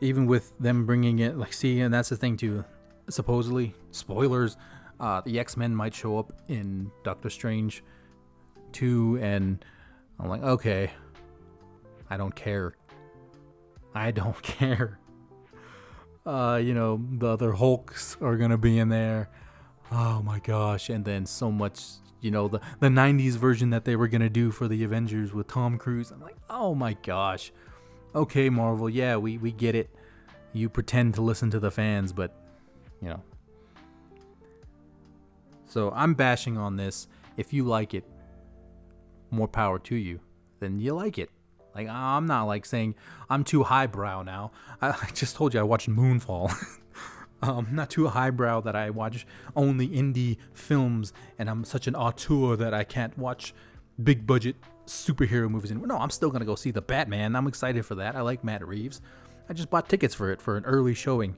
even 0.00 0.26
with 0.26 0.52
them 0.58 0.86
bringing 0.86 1.20
it, 1.20 1.36
like, 1.36 1.52
see, 1.52 1.78
and 1.78 1.94
that's 1.94 2.08
the 2.08 2.16
thing 2.16 2.36
too. 2.36 2.64
Supposedly, 3.08 3.74
spoilers. 3.92 4.56
Uh, 4.98 5.20
the 5.20 5.38
X 5.38 5.56
Men 5.56 5.72
might 5.74 5.94
show 5.94 6.18
up 6.18 6.32
in 6.48 6.90
Doctor 7.04 7.30
Strange 7.30 7.84
2, 8.72 9.20
and 9.22 9.64
I'm 10.18 10.28
like, 10.28 10.42
okay, 10.42 10.90
I 12.10 12.16
don't 12.16 12.34
care. 12.34 12.74
I 13.94 14.10
don't 14.10 14.40
care. 14.42 14.98
Uh, 16.26 16.60
you 16.62 16.74
know, 16.74 17.00
the 17.18 17.28
other 17.28 17.52
Hulks 17.52 18.16
are 18.20 18.36
gonna 18.36 18.58
be 18.58 18.78
in 18.78 18.88
there. 18.88 19.30
Oh 19.90 20.22
my 20.22 20.38
gosh. 20.38 20.88
And 20.88 21.04
then 21.04 21.26
so 21.26 21.50
much 21.50 21.82
you 22.20 22.30
know 22.30 22.48
the 22.48 22.60
the 22.80 22.88
90s 22.88 23.32
version 23.32 23.70
that 23.70 23.84
they 23.84 23.96
were 23.96 24.06
to 24.08 24.28
do 24.28 24.50
for 24.50 24.68
the 24.68 24.84
Avengers 24.84 25.32
with 25.32 25.48
Tom 25.48 25.78
Cruise. 25.78 26.10
I'm 26.10 26.20
like 26.20 26.36
oh 26.48 26.74
my 26.74 26.94
gosh. 27.02 27.52
Okay 28.14 28.50
Marvel 28.50 28.90
yeah 28.90 29.16
we 29.16 29.38
we 29.38 29.52
get 29.52 29.74
it. 29.74 29.90
You 30.52 30.68
pretend 30.68 31.14
to 31.14 31.22
listen 31.22 31.50
to 31.50 31.60
the 31.60 31.70
fans 31.70 32.12
but 32.12 32.34
you 33.00 33.08
know. 33.08 33.22
So 35.66 35.90
I'm 35.94 36.14
bashing 36.14 36.58
on 36.58 36.76
this. 36.76 37.08
If 37.36 37.52
you 37.52 37.64
like 37.64 37.94
it 37.94 38.04
more 39.30 39.48
power 39.48 39.78
to 39.78 39.94
you. 39.94 40.20
Then 40.58 40.78
you 40.78 40.94
like 40.94 41.18
it 41.18 41.30
like 41.74 41.88
I'm 41.88 42.26
not 42.26 42.44
like 42.44 42.66
saying 42.66 42.94
I'm 43.28 43.44
too 43.44 43.62
highbrow 43.62 44.22
now 44.22 44.52
I, 44.80 44.88
I 45.02 45.08
just 45.14 45.36
told 45.36 45.54
you 45.54 45.60
I 45.60 45.64
watched 45.64 45.88
Moonfall 45.88 46.52
um, 47.42 47.68
not 47.72 47.90
too 47.90 48.08
highbrow 48.08 48.60
that 48.62 48.76
I 48.76 48.90
watch 48.90 49.26
only 49.56 49.88
indie 49.88 50.36
films 50.52 51.12
and 51.38 51.48
I'm 51.48 51.64
such 51.64 51.86
an 51.86 51.94
auteur 51.94 52.56
that 52.56 52.74
I 52.74 52.84
can't 52.84 53.16
watch 53.16 53.54
big 54.02 54.26
budget 54.26 54.56
superhero 54.86 55.48
movies 55.48 55.70
anymore. 55.70 55.86
No, 55.86 55.98
I'm 55.98 56.10
still 56.10 56.30
gonna 56.30 56.44
go 56.44 56.54
see 56.54 56.70
the 56.70 56.82
Batman. 56.82 57.36
I'm 57.36 57.46
excited 57.46 57.86
for 57.86 57.94
that. 57.96 58.16
I 58.16 58.20
like 58.20 58.42
Matt 58.44 58.66
Reeves. 58.66 59.00
I 59.48 59.52
just 59.52 59.70
bought 59.70 59.88
tickets 59.88 60.14
for 60.14 60.30
it 60.32 60.40
for 60.40 60.56
an 60.56 60.64
early 60.64 60.94
showing. 60.94 61.36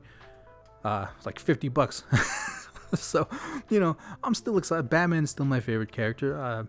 Uh, 0.85 1.07
it's 1.17 1.27
like 1.27 1.39
50 1.39 1.69
bucks. 1.69 2.03
so, 2.95 3.29
you 3.71 3.79
know, 3.79 3.97
I'm 4.25 4.35
still 4.35 4.59
excited. 4.59 4.91
Batman's 4.91 5.31
still 5.31 5.47
my 5.47 5.61
favorite 5.61 5.93
character. 5.93 6.39
Uh, 6.39 6.65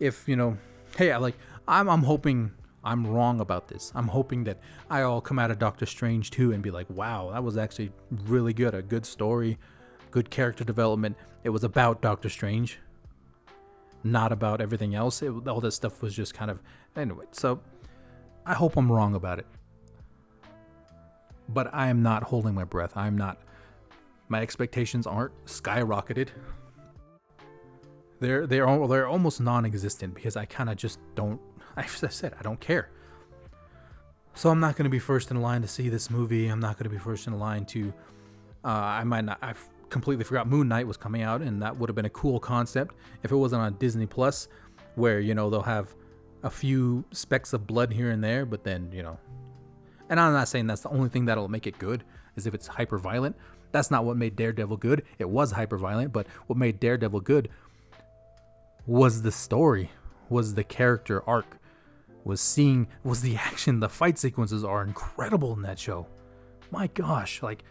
if 0.00 0.28
you 0.28 0.36
know, 0.36 0.58
hey, 0.96 1.12
I 1.12 1.18
like. 1.18 1.36
I'm 1.68 1.88
I'm 1.88 2.02
hoping 2.02 2.50
I'm 2.84 3.06
wrong 3.06 3.40
about 3.40 3.68
this. 3.68 3.92
I'm 3.94 4.08
hoping 4.08 4.44
that 4.44 4.58
I'll 4.90 5.20
come 5.20 5.38
out 5.38 5.50
of 5.50 5.58
Doctor 5.58 5.86
Strange 5.86 6.30
2 6.30 6.52
and 6.52 6.62
be 6.62 6.70
like, 6.70 6.90
wow, 6.90 7.30
that 7.32 7.44
was 7.44 7.56
actually 7.56 7.92
really 8.24 8.52
good. 8.52 8.74
A 8.74 8.82
good 8.82 9.06
story, 9.06 9.58
good 10.10 10.30
character 10.30 10.64
development. 10.64 11.16
It 11.44 11.50
was 11.50 11.62
about 11.62 12.02
Doctor 12.02 12.28
Strange, 12.28 12.78
not 14.02 14.32
about 14.32 14.60
everything 14.60 14.94
else. 14.94 15.22
It, 15.22 15.30
all 15.46 15.60
this 15.60 15.76
stuff 15.76 16.02
was 16.02 16.14
just 16.14 16.34
kind 16.34 16.50
of. 16.50 16.60
Anyway, 16.96 17.26
so 17.30 17.60
I 18.44 18.54
hope 18.54 18.76
I'm 18.76 18.90
wrong 18.90 19.14
about 19.14 19.38
it. 19.38 19.46
But 21.48 21.72
I 21.72 21.88
am 21.88 22.02
not 22.02 22.24
holding 22.24 22.54
my 22.54 22.64
breath. 22.64 22.96
I'm 22.96 23.16
not. 23.16 23.38
My 24.28 24.40
expectations 24.40 25.06
aren't 25.06 25.32
skyrocketed. 25.44 26.28
They're 28.18 28.46
they're 28.46 28.86
they're 28.88 29.06
almost 29.06 29.40
non-existent 29.40 30.14
because 30.14 30.36
I 30.36 30.46
kind 30.46 30.70
of 30.70 30.76
just 30.76 30.98
don't 31.14 31.40
I 31.76 31.86
said, 31.86 32.34
I 32.38 32.42
don't 32.42 32.60
care. 32.60 32.88
So 34.34 34.50
I'm 34.50 34.60
not 34.60 34.76
going 34.76 34.84
to 34.84 34.90
be 34.90 34.98
first 34.98 35.30
in 35.30 35.40
line 35.40 35.62
to 35.62 35.68
see 35.68 35.88
this 35.88 36.10
movie. 36.10 36.48
I'm 36.48 36.60
not 36.60 36.78
going 36.78 36.84
to 36.84 36.90
be 36.90 36.98
first 36.98 37.26
in 37.26 37.38
line 37.38 37.64
to. 37.66 37.92
Uh, 38.64 38.68
I 38.68 39.04
might 39.04 39.24
not. 39.24 39.38
I 39.42 39.54
completely 39.90 40.24
forgot 40.24 40.48
Moon 40.48 40.68
Knight 40.68 40.86
was 40.86 40.96
coming 40.96 41.22
out, 41.22 41.42
and 41.42 41.60
that 41.62 41.76
would 41.76 41.88
have 41.88 41.96
been 41.96 42.06
a 42.06 42.10
cool 42.10 42.40
concept 42.40 42.94
if 43.22 43.30
it 43.30 43.36
wasn't 43.36 43.62
on 43.62 43.74
Disney 43.74 44.06
Plus, 44.06 44.48
where 44.94 45.20
you 45.20 45.34
know 45.34 45.50
they'll 45.50 45.62
have 45.62 45.94
a 46.42 46.50
few 46.50 47.04
specks 47.12 47.52
of 47.52 47.66
blood 47.66 47.92
here 47.92 48.10
and 48.10 48.24
there, 48.24 48.46
but 48.46 48.64
then 48.64 48.90
you 48.92 49.02
know. 49.02 49.18
And 50.08 50.18
I'm 50.18 50.32
not 50.32 50.48
saying 50.48 50.66
that's 50.66 50.82
the 50.82 50.90
only 50.90 51.08
thing 51.08 51.26
that'll 51.26 51.48
make 51.48 51.66
it 51.66 51.78
good, 51.78 52.04
is 52.36 52.46
if 52.46 52.54
it's 52.54 52.66
hyper 52.66 52.98
violent. 52.98 53.36
That's 53.70 53.90
not 53.90 54.04
what 54.04 54.18
made 54.18 54.36
Daredevil 54.36 54.76
good. 54.78 55.02
It 55.18 55.28
was 55.28 55.52
hyper 55.52 55.78
violent, 55.78 56.12
but 56.12 56.26
what 56.46 56.58
made 56.58 56.78
Daredevil 56.78 57.20
good 57.20 57.48
was 58.86 59.22
the 59.22 59.32
story, 59.32 59.90
was 60.28 60.54
the 60.54 60.64
character 60.64 61.22
arc 61.26 61.58
was 62.24 62.40
seeing 62.40 62.88
was 63.04 63.20
the 63.22 63.36
action. 63.50 63.80
The 63.80 63.88
fight 63.88 64.18
sequences 64.18 64.64
are 64.64 64.82
incredible 64.82 65.52
in 65.54 65.62
that 65.62 65.78
show. 65.78 66.06
My 66.70 66.86
gosh, 66.88 67.42
like 67.42 67.64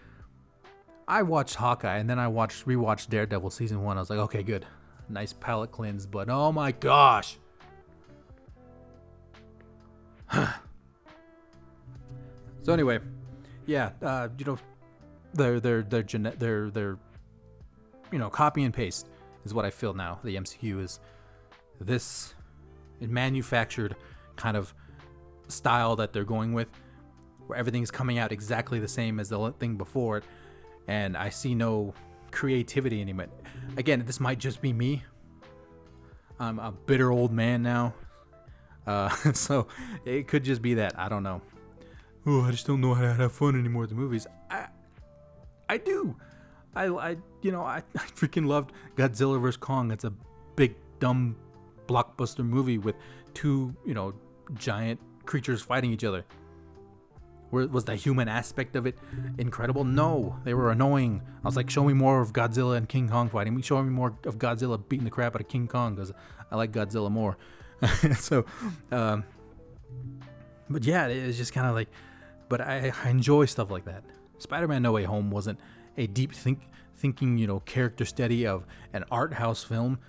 I 1.08 1.24
watched 1.24 1.56
Hawkeye 1.56 1.98
and 1.98 2.10
then 2.10 2.20
I 2.20 2.28
watched 2.28 2.66
rewatched 2.66 3.10
Daredevil 3.10 3.50
season 3.50 3.84
one. 3.84 3.98
I 3.98 4.02
was 4.02 4.10
like, 4.10 4.20
okay, 4.20 4.44
good. 4.44 4.66
nice 5.10 5.34
palate 5.34 5.72
cleanse, 5.72 6.06
but 6.06 6.30
oh 6.30 6.52
my 6.52 6.72
gosh. 6.72 7.38
so 10.32 10.48
anyway, 12.70 13.00
yeah, 13.66 13.92
uh, 14.02 14.30
you 14.38 14.46
know, 14.46 14.58
they're 15.34 15.60
they're 15.60 15.82
they're 15.82 16.04
they're 16.04 16.70
they're 16.70 16.98
you 18.12 18.20
know 18.20 18.30
copy 18.30 18.64
and 18.64 18.74
paste 18.74 19.10
is 19.46 19.54
what 19.54 19.66
I 19.66 19.70
feel 19.70 19.94
now. 19.94 20.20
The 20.24 20.36
MCU 20.36 20.82
is 20.82 21.00
this 21.80 22.34
it 23.00 23.10
manufactured 23.10 23.96
kind 24.42 24.58
of 24.58 24.74
style 25.48 25.96
that 25.98 26.14
they're 26.14 26.24
going 26.24 26.54
with, 26.54 26.68
where 27.46 27.58
everything's 27.60 27.92
coming 27.92 28.18
out 28.18 28.32
exactly 28.32 28.80
the 28.80 28.88
same 28.88 29.20
as 29.20 29.30
the 29.30 29.52
thing 29.60 29.76
before 29.76 30.18
it, 30.18 30.24
and 30.88 31.16
I 31.16 31.30
see 31.30 31.54
no 31.54 31.94
creativity 32.32 33.02
anymore. 33.02 33.28
Again, 33.78 34.04
this 34.06 34.20
might 34.20 34.40
just 34.40 34.62
be 34.62 34.74
me. 34.74 35.04
I'm 36.40 36.58
a 36.58 36.72
bitter 36.72 37.12
old 37.12 37.32
man 37.32 37.62
now, 37.62 37.94
uh, 38.88 39.10
so 39.34 39.68
it 40.06 40.28
could 40.28 40.44
just 40.44 40.62
be 40.62 40.74
that 40.76 40.98
I 40.98 41.08
don't 41.08 41.24
know. 41.24 41.42
Oh, 42.26 42.42
I 42.42 42.52
just 42.52 42.66
don't 42.66 42.82
know 42.82 42.96
how 42.96 43.02
to 43.02 43.14
have 43.14 43.32
fun 43.32 43.60
anymore 43.60 43.82
with 43.82 43.92
the 43.92 43.96
movies. 43.96 44.26
I, 44.50 44.68
I 45.70 45.78
do. 45.78 46.16
I, 46.76 46.86
I, 46.88 47.18
you 47.42 47.52
know, 47.52 47.62
I, 47.62 47.78
I 47.96 48.06
freaking 48.16 48.48
loved 48.48 48.72
Godzilla 48.96 49.40
vs 49.40 49.58
Kong. 49.58 49.92
It's 49.92 50.04
a 50.04 50.14
big 50.56 50.76
dumb 51.00 51.36
blockbuster 51.88 52.46
movie 52.46 52.78
with 52.78 52.96
two, 53.34 53.76
you 53.86 53.94
know, 53.94 54.14
giant 54.54 55.00
creatures 55.26 55.62
fighting 55.62 55.92
each 55.92 56.04
other. 56.04 56.26
Where 57.50 57.68
was 57.68 57.84
the 57.84 57.96
human 57.96 58.30
aspect 58.30 58.76
of 58.78 58.86
it 58.86 58.98
incredible? 59.38 59.84
No, 59.84 60.38
they 60.46 60.54
were 60.54 60.72
annoying. 60.72 61.22
I 61.44 61.48
was 61.48 61.58
like, 61.58 61.70
show 61.70 61.84
me 61.84 61.94
more 61.94 62.22
of 62.22 62.32
Godzilla 62.32 62.78
and 62.78 62.88
King 62.88 63.10
Kong 63.10 63.30
fighting. 63.30 63.56
Me. 63.56 63.62
Show 63.62 63.82
me 63.84 63.90
more 63.90 64.16
of 64.26 64.38
Godzilla 64.38 64.82
beating 64.88 65.04
the 65.04 65.12
crap 65.12 65.36
out 65.36 65.42
of 65.42 65.50
King 65.50 65.68
Kong 65.68 65.96
because 65.96 66.14
I 66.50 66.56
like 66.56 66.72
Godzilla 66.72 67.12
more. 67.12 67.38
so, 68.18 68.46
um, 68.92 69.26
but 70.70 70.86
yeah, 70.86 71.08
it's 71.08 71.38
just 71.38 71.52
kind 71.52 71.68
of 71.68 71.76
like, 71.76 71.90
but 72.48 72.62
I, 72.62 72.94
I 73.04 73.10
enjoy 73.10 73.46
stuff 73.46 73.70
like 73.70 73.86
that. 73.86 74.04
Spider-Man: 74.38 74.82
No 74.82 74.94
Way 74.94 75.04
Home 75.04 75.30
wasn't 75.30 75.60
a 75.98 76.08
deep 76.08 76.34
think 76.34 76.62
thinking, 76.96 77.38
you 77.38 77.48
know, 77.48 77.60
character 77.62 78.06
study 78.06 78.46
of 78.48 78.66
an 78.94 79.04
art 79.12 79.34
house 79.34 79.64
film. 79.64 80.00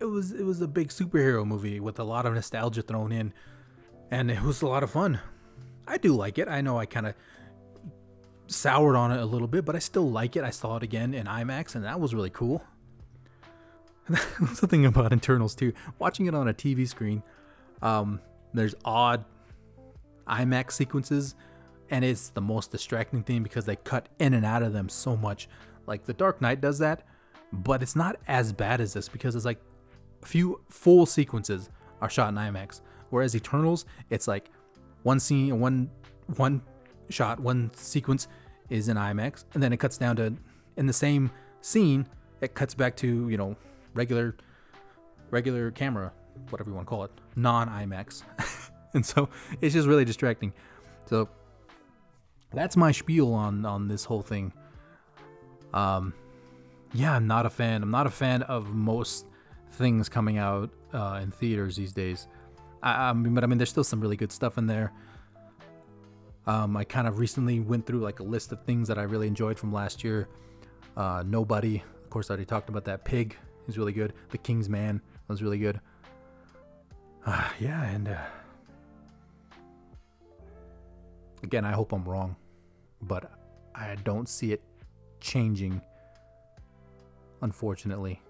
It 0.00 0.04
was 0.04 0.32
it 0.32 0.44
was 0.44 0.60
a 0.60 0.68
big 0.68 0.88
superhero 0.88 1.44
movie 1.46 1.80
with 1.80 1.98
a 1.98 2.04
lot 2.04 2.26
of 2.26 2.34
nostalgia 2.34 2.82
thrown 2.82 3.12
in, 3.12 3.32
and 4.10 4.30
it 4.30 4.42
was 4.42 4.62
a 4.62 4.66
lot 4.66 4.82
of 4.82 4.90
fun. 4.90 5.20
I 5.86 5.96
do 5.98 6.14
like 6.14 6.38
it. 6.38 6.48
I 6.48 6.60
know 6.60 6.78
I 6.78 6.86
kind 6.86 7.06
of 7.06 7.14
soured 8.46 8.96
on 8.96 9.10
it 9.10 9.20
a 9.20 9.24
little 9.24 9.48
bit, 9.48 9.64
but 9.64 9.74
I 9.74 9.78
still 9.78 10.10
like 10.10 10.36
it. 10.36 10.44
I 10.44 10.50
saw 10.50 10.76
it 10.76 10.82
again 10.82 11.14
in 11.14 11.26
IMAX, 11.26 11.74
and 11.74 11.84
that 11.84 11.98
was 11.98 12.14
really 12.14 12.30
cool. 12.30 12.62
That's 14.08 14.60
the 14.60 14.66
thing 14.66 14.86
about 14.86 15.12
Eternals 15.12 15.54
too. 15.54 15.72
Watching 15.98 16.26
it 16.26 16.34
on 16.34 16.48
a 16.48 16.54
TV 16.54 16.88
screen, 16.88 17.22
um, 17.82 18.20
there's 18.54 18.74
odd 18.84 19.24
IMAX 20.26 20.72
sequences, 20.72 21.34
and 21.90 22.04
it's 22.04 22.30
the 22.30 22.40
most 22.40 22.70
distracting 22.70 23.22
thing 23.22 23.42
because 23.42 23.64
they 23.64 23.76
cut 23.76 24.08
in 24.18 24.34
and 24.34 24.46
out 24.46 24.62
of 24.62 24.72
them 24.72 24.88
so 24.88 25.16
much. 25.16 25.48
Like 25.86 26.04
The 26.04 26.14
Dark 26.14 26.40
Knight 26.40 26.60
does 26.60 26.78
that, 26.78 27.02
but 27.52 27.82
it's 27.82 27.96
not 27.96 28.16
as 28.26 28.52
bad 28.52 28.80
as 28.80 28.92
this 28.92 29.08
because 29.08 29.34
it's 29.34 29.44
like 29.44 29.60
few 30.22 30.60
full 30.68 31.06
sequences 31.06 31.70
are 32.00 32.10
shot 32.10 32.28
in 32.30 32.34
IMAX, 32.36 32.80
whereas 33.10 33.34
Eternals, 33.34 33.84
it's 34.10 34.28
like 34.28 34.50
one 35.02 35.20
scene, 35.20 35.58
one 35.60 35.90
one 36.36 36.62
shot, 37.10 37.40
one 37.40 37.70
sequence 37.74 38.28
is 38.68 38.88
in 38.88 38.96
IMAX, 38.96 39.44
and 39.54 39.62
then 39.62 39.72
it 39.72 39.78
cuts 39.78 39.98
down 39.98 40.16
to 40.16 40.34
in 40.76 40.86
the 40.86 40.92
same 40.92 41.30
scene, 41.60 42.06
it 42.40 42.54
cuts 42.54 42.74
back 42.74 42.96
to 42.96 43.28
you 43.28 43.36
know 43.36 43.56
regular 43.94 44.36
regular 45.30 45.70
camera, 45.70 46.12
whatever 46.50 46.70
you 46.70 46.76
want 46.76 46.86
to 46.86 46.90
call 46.90 47.04
it, 47.04 47.10
non 47.36 47.68
IMAX, 47.68 48.22
and 48.94 49.04
so 49.04 49.28
it's 49.60 49.74
just 49.74 49.88
really 49.88 50.04
distracting. 50.04 50.52
So 51.06 51.28
that's 52.52 52.76
my 52.76 52.92
spiel 52.92 53.32
on 53.34 53.64
on 53.64 53.88
this 53.88 54.04
whole 54.04 54.22
thing. 54.22 54.52
Um, 55.72 56.14
yeah, 56.94 57.14
I'm 57.14 57.26
not 57.26 57.46
a 57.46 57.50
fan. 57.50 57.82
I'm 57.82 57.90
not 57.90 58.06
a 58.06 58.10
fan 58.10 58.42
of 58.42 58.72
most 58.74 59.26
things 59.72 60.08
coming 60.08 60.38
out 60.38 60.70
uh, 60.92 61.20
in 61.22 61.30
theaters 61.30 61.76
these 61.76 61.92
days. 61.92 62.26
I, 62.82 63.10
I 63.10 63.12
mean, 63.12 63.34
but 63.34 63.44
I 63.44 63.46
mean, 63.46 63.58
there's 63.58 63.70
still 63.70 63.84
some 63.84 64.00
really 64.00 64.16
good 64.16 64.32
stuff 64.32 64.58
in 64.58 64.66
there. 64.66 64.92
Um, 66.46 66.76
I 66.76 66.84
kind 66.84 67.06
of 67.06 67.18
recently 67.18 67.60
went 67.60 67.86
through 67.86 68.00
like 68.00 68.20
a 68.20 68.22
list 68.22 68.52
of 68.52 68.64
things 68.64 68.88
that 68.88 68.98
I 68.98 69.02
really 69.02 69.26
enjoyed 69.26 69.58
from 69.58 69.72
last 69.72 70.02
year. 70.02 70.28
Uh, 70.96 71.22
Nobody, 71.26 71.82
of 72.02 72.10
course, 72.10 72.30
I 72.30 72.32
already 72.32 72.46
talked 72.46 72.70
about 72.70 72.84
that. 72.86 73.04
Pig 73.04 73.36
is 73.66 73.76
really 73.76 73.92
good. 73.92 74.14
The 74.30 74.38
King's 74.38 74.68
Man 74.68 75.00
was 75.28 75.42
really 75.42 75.58
good. 75.58 75.80
Uh, 77.26 77.48
yeah, 77.60 77.84
and 77.84 78.08
uh, 78.08 78.16
again, 81.42 81.64
I 81.64 81.72
hope 81.72 81.92
I'm 81.92 82.04
wrong, 82.04 82.34
but 83.02 83.30
I 83.74 83.96
don't 84.04 84.28
see 84.28 84.52
it 84.52 84.62
changing, 85.20 85.80
unfortunately, 87.42 88.20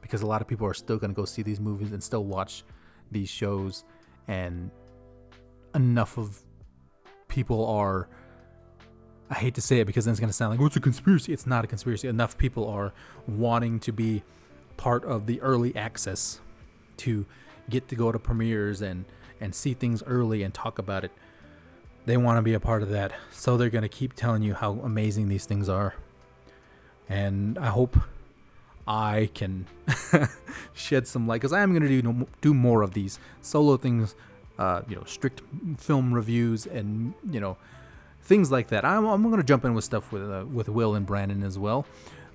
because 0.00 0.22
a 0.22 0.26
lot 0.26 0.40
of 0.40 0.48
people 0.48 0.66
are 0.66 0.74
still 0.74 0.96
going 0.96 1.10
to 1.10 1.16
go 1.16 1.24
see 1.24 1.42
these 1.42 1.60
movies 1.60 1.92
and 1.92 2.02
still 2.02 2.24
watch 2.24 2.64
these 3.10 3.28
shows, 3.28 3.84
and 4.28 4.70
enough 5.74 6.18
of 6.18 6.40
people 7.28 7.66
are. 7.66 8.08
I 9.32 9.34
hate 9.34 9.54
to 9.54 9.60
say 9.60 9.78
it 9.78 9.84
because 9.84 10.06
then 10.06 10.12
it's 10.12 10.20
going 10.20 10.30
to 10.30 10.34
sound 10.34 10.50
like, 10.50 10.60
oh, 10.60 10.66
it's 10.66 10.74
a 10.74 10.80
conspiracy. 10.80 11.32
It's 11.32 11.46
not 11.46 11.64
a 11.64 11.68
conspiracy. 11.68 12.08
Enough 12.08 12.36
people 12.36 12.68
are 12.68 12.92
wanting 13.28 13.78
to 13.80 13.92
be 13.92 14.24
part 14.76 15.04
of 15.04 15.26
the 15.26 15.40
early 15.40 15.76
access 15.76 16.40
to 16.96 17.24
get 17.68 17.86
to 17.88 17.94
go 17.94 18.10
to 18.10 18.18
premieres 18.18 18.82
and, 18.82 19.04
and 19.40 19.54
see 19.54 19.72
things 19.72 20.02
early 20.04 20.42
and 20.42 20.52
talk 20.52 20.80
about 20.80 21.04
it. 21.04 21.12
They 22.06 22.16
want 22.16 22.38
to 22.38 22.42
be 22.42 22.54
a 22.54 22.60
part 22.60 22.82
of 22.82 22.88
that. 22.88 23.12
So 23.30 23.56
they're 23.56 23.70
going 23.70 23.82
to 23.82 23.88
keep 23.88 24.14
telling 24.14 24.42
you 24.42 24.54
how 24.54 24.72
amazing 24.82 25.28
these 25.28 25.46
things 25.46 25.68
are. 25.68 25.94
And 27.08 27.56
I 27.58 27.66
hope 27.66 27.96
I 28.90 29.30
can 29.34 29.66
shed 30.72 31.06
some 31.06 31.28
light 31.28 31.36
because 31.36 31.52
I 31.52 31.60
am 31.60 31.70
going 31.70 31.88
to 31.88 32.02
do 32.02 32.26
do 32.40 32.52
more 32.52 32.82
of 32.82 32.92
these 32.92 33.20
solo 33.40 33.76
things, 33.76 34.16
uh, 34.58 34.82
you 34.88 34.96
know, 34.96 35.04
strict 35.04 35.42
film 35.78 36.12
reviews 36.12 36.66
and 36.66 37.14
you 37.30 37.38
know 37.38 37.56
things 38.22 38.50
like 38.50 38.66
that. 38.70 38.84
I'm, 38.84 39.06
I'm 39.06 39.22
going 39.22 39.36
to 39.36 39.44
jump 39.44 39.64
in 39.64 39.74
with 39.74 39.84
stuff 39.84 40.10
with 40.10 40.28
uh, 40.28 40.44
with 40.52 40.68
Will 40.68 40.96
and 40.96 41.06
Brandon 41.06 41.44
as 41.44 41.56
well. 41.56 41.86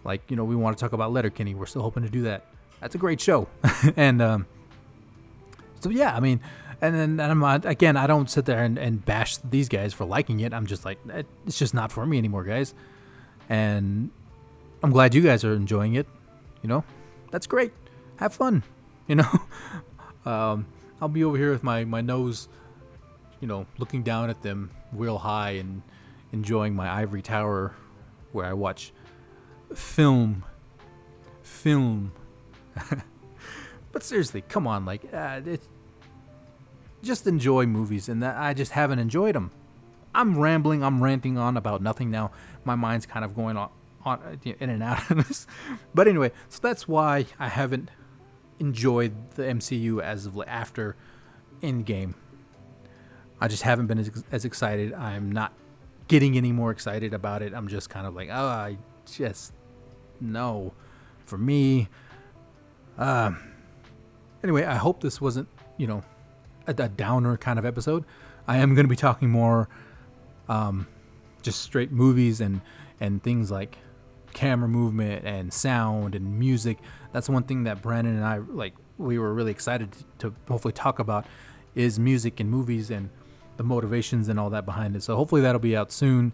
Like 0.05 0.21
you 0.29 0.37
know, 0.37 0.45
we 0.45 0.55
want 0.55 0.77
to 0.77 0.81
talk 0.81 0.93
about 0.93 1.11
Letterkenny. 1.11 1.55
We're 1.55 1.65
still 1.65 1.81
hoping 1.81 2.03
to 2.03 2.09
do 2.09 2.21
that. 2.21 2.45
That's 2.79 2.95
a 2.95 2.99
great 2.99 3.19
show, 3.19 3.49
and 3.97 4.21
um, 4.21 4.45
so 5.81 5.89
yeah, 5.89 6.15
I 6.15 6.21
mean, 6.21 6.39
and 6.79 6.95
then 6.95 7.19
and 7.19 7.43
I'm 7.43 7.43
again, 7.65 7.97
I 7.97 8.07
don't 8.07 8.29
sit 8.29 8.45
there 8.45 8.63
and, 8.63 8.77
and 8.77 9.03
bash 9.03 9.35
these 9.37 9.67
guys 9.67 9.93
for 9.93 10.05
liking 10.05 10.39
it. 10.39 10.53
I'm 10.53 10.67
just 10.67 10.85
like, 10.85 10.99
it's 11.45 11.59
just 11.59 11.73
not 11.73 11.91
for 11.91 12.05
me 12.05 12.17
anymore, 12.17 12.45
guys. 12.45 12.73
And 13.49 14.09
I'm 14.81 14.91
glad 14.91 15.13
you 15.13 15.21
guys 15.21 15.43
are 15.43 15.53
enjoying 15.53 15.95
it 15.95 16.07
you 16.65 16.69
know, 16.69 16.83
that's 17.29 17.45
great. 17.45 17.71
Have 18.15 18.33
fun, 18.33 18.63
you 19.07 19.13
know. 19.13 19.29
um, 20.25 20.65
I'll 20.99 21.07
be 21.07 21.23
over 21.23 21.37
here 21.37 21.51
with 21.51 21.61
my 21.61 21.85
my 21.85 22.01
nose, 22.01 22.49
you 23.39 23.47
know, 23.47 23.67
looking 23.77 24.01
down 24.01 24.31
at 24.31 24.41
them 24.41 24.71
real 24.91 25.19
high 25.19 25.51
and 25.51 25.83
enjoying 26.31 26.75
my 26.75 26.89
ivory 26.89 27.21
tower, 27.21 27.75
where 28.31 28.47
I 28.47 28.53
watch 28.53 28.93
film, 29.75 30.43
film. 31.43 32.11
but 33.91 34.01
seriously, 34.01 34.41
come 34.41 34.65
on, 34.65 34.85
like, 34.85 35.13
uh, 35.13 35.41
it, 35.45 35.61
just 37.03 37.27
enjoy 37.27 37.67
movies, 37.67 38.09
and 38.09 38.23
that 38.23 38.37
I 38.37 38.55
just 38.55 38.71
haven't 38.71 38.97
enjoyed 38.97 39.35
them. 39.35 39.51
I'm 40.15 40.39
rambling, 40.39 40.83
I'm 40.83 41.03
ranting 41.03 41.37
on 41.37 41.57
about 41.57 41.83
nothing 41.83 42.09
now. 42.09 42.31
My 42.63 42.73
mind's 42.73 43.05
kind 43.05 43.23
of 43.23 43.35
going 43.35 43.55
on 43.55 43.69
on 44.05 44.39
in 44.43 44.69
and 44.69 44.83
out 44.83 45.09
of 45.09 45.27
this. 45.27 45.47
But 45.93 46.07
anyway, 46.07 46.31
so 46.49 46.59
that's 46.61 46.87
why 46.87 47.25
I 47.39 47.49
haven't 47.49 47.89
enjoyed 48.59 49.31
the 49.31 49.43
MCU 49.43 50.01
as 50.01 50.25
of 50.25 50.41
after 50.47 50.95
Endgame. 51.61 52.13
I 53.41 53.47
just 53.47 53.63
haven't 53.63 53.87
been 53.87 53.99
as, 53.99 54.23
as 54.31 54.45
excited. 54.45 54.93
I'm 54.93 55.31
not 55.31 55.53
getting 56.07 56.37
any 56.37 56.51
more 56.51 56.71
excited 56.71 57.13
about 57.13 57.41
it. 57.41 57.53
I'm 57.53 57.67
just 57.67 57.89
kind 57.89 58.07
of 58.07 58.15
like, 58.15 58.29
oh, 58.31 58.47
I 58.47 58.77
just 59.11 59.53
no. 60.21 60.73
For 61.25 61.37
me, 61.37 61.89
um. 62.97 63.39
Anyway, 64.43 64.63
I 64.63 64.75
hope 64.75 65.01
this 65.01 65.19
wasn't, 65.19 65.47
you 65.77 65.87
know, 65.87 66.03
a, 66.67 66.71
a 66.71 66.87
downer 66.87 67.35
kind 67.35 67.57
of 67.57 67.65
episode. 67.65 68.05
I 68.47 68.57
am 68.57 68.75
going 68.75 68.85
to 68.85 68.89
be 68.89 68.95
talking 68.95 69.29
more, 69.31 69.67
um, 70.47 70.85
just 71.41 71.61
straight 71.61 71.91
movies 71.91 72.41
and 72.41 72.61
and 72.99 73.23
things 73.23 73.49
like 73.49 73.77
camera 74.35 74.67
movement 74.67 75.25
and 75.25 75.51
sound 75.51 76.13
and 76.13 76.37
music. 76.37 76.77
That's 77.11 77.27
one 77.27 77.43
thing 77.43 77.63
that 77.63 77.81
Brandon 77.81 78.15
and 78.15 78.25
I 78.25 78.37
like. 78.37 78.75
We 78.97 79.17
were 79.17 79.33
really 79.33 79.51
excited 79.51 79.89
to 80.19 80.33
hopefully 80.47 80.73
talk 80.73 80.99
about 80.99 81.25
is 81.73 81.99
music 81.99 82.39
and 82.39 82.49
movies 82.49 82.91
and 82.91 83.09
the 83.57 83.63
motivations 83.63 84.29
and 84.29 84.39
all 84.39 84.49
that 84.51 84.65
behind 84.65 84.95
it. 84.95 85.03
So 85.03 85.15
hopefully 85.15 85.41
that'll 85.41 85.59
be 85.59 85.75
out 85.75 85.91
soon. 85.91 86.33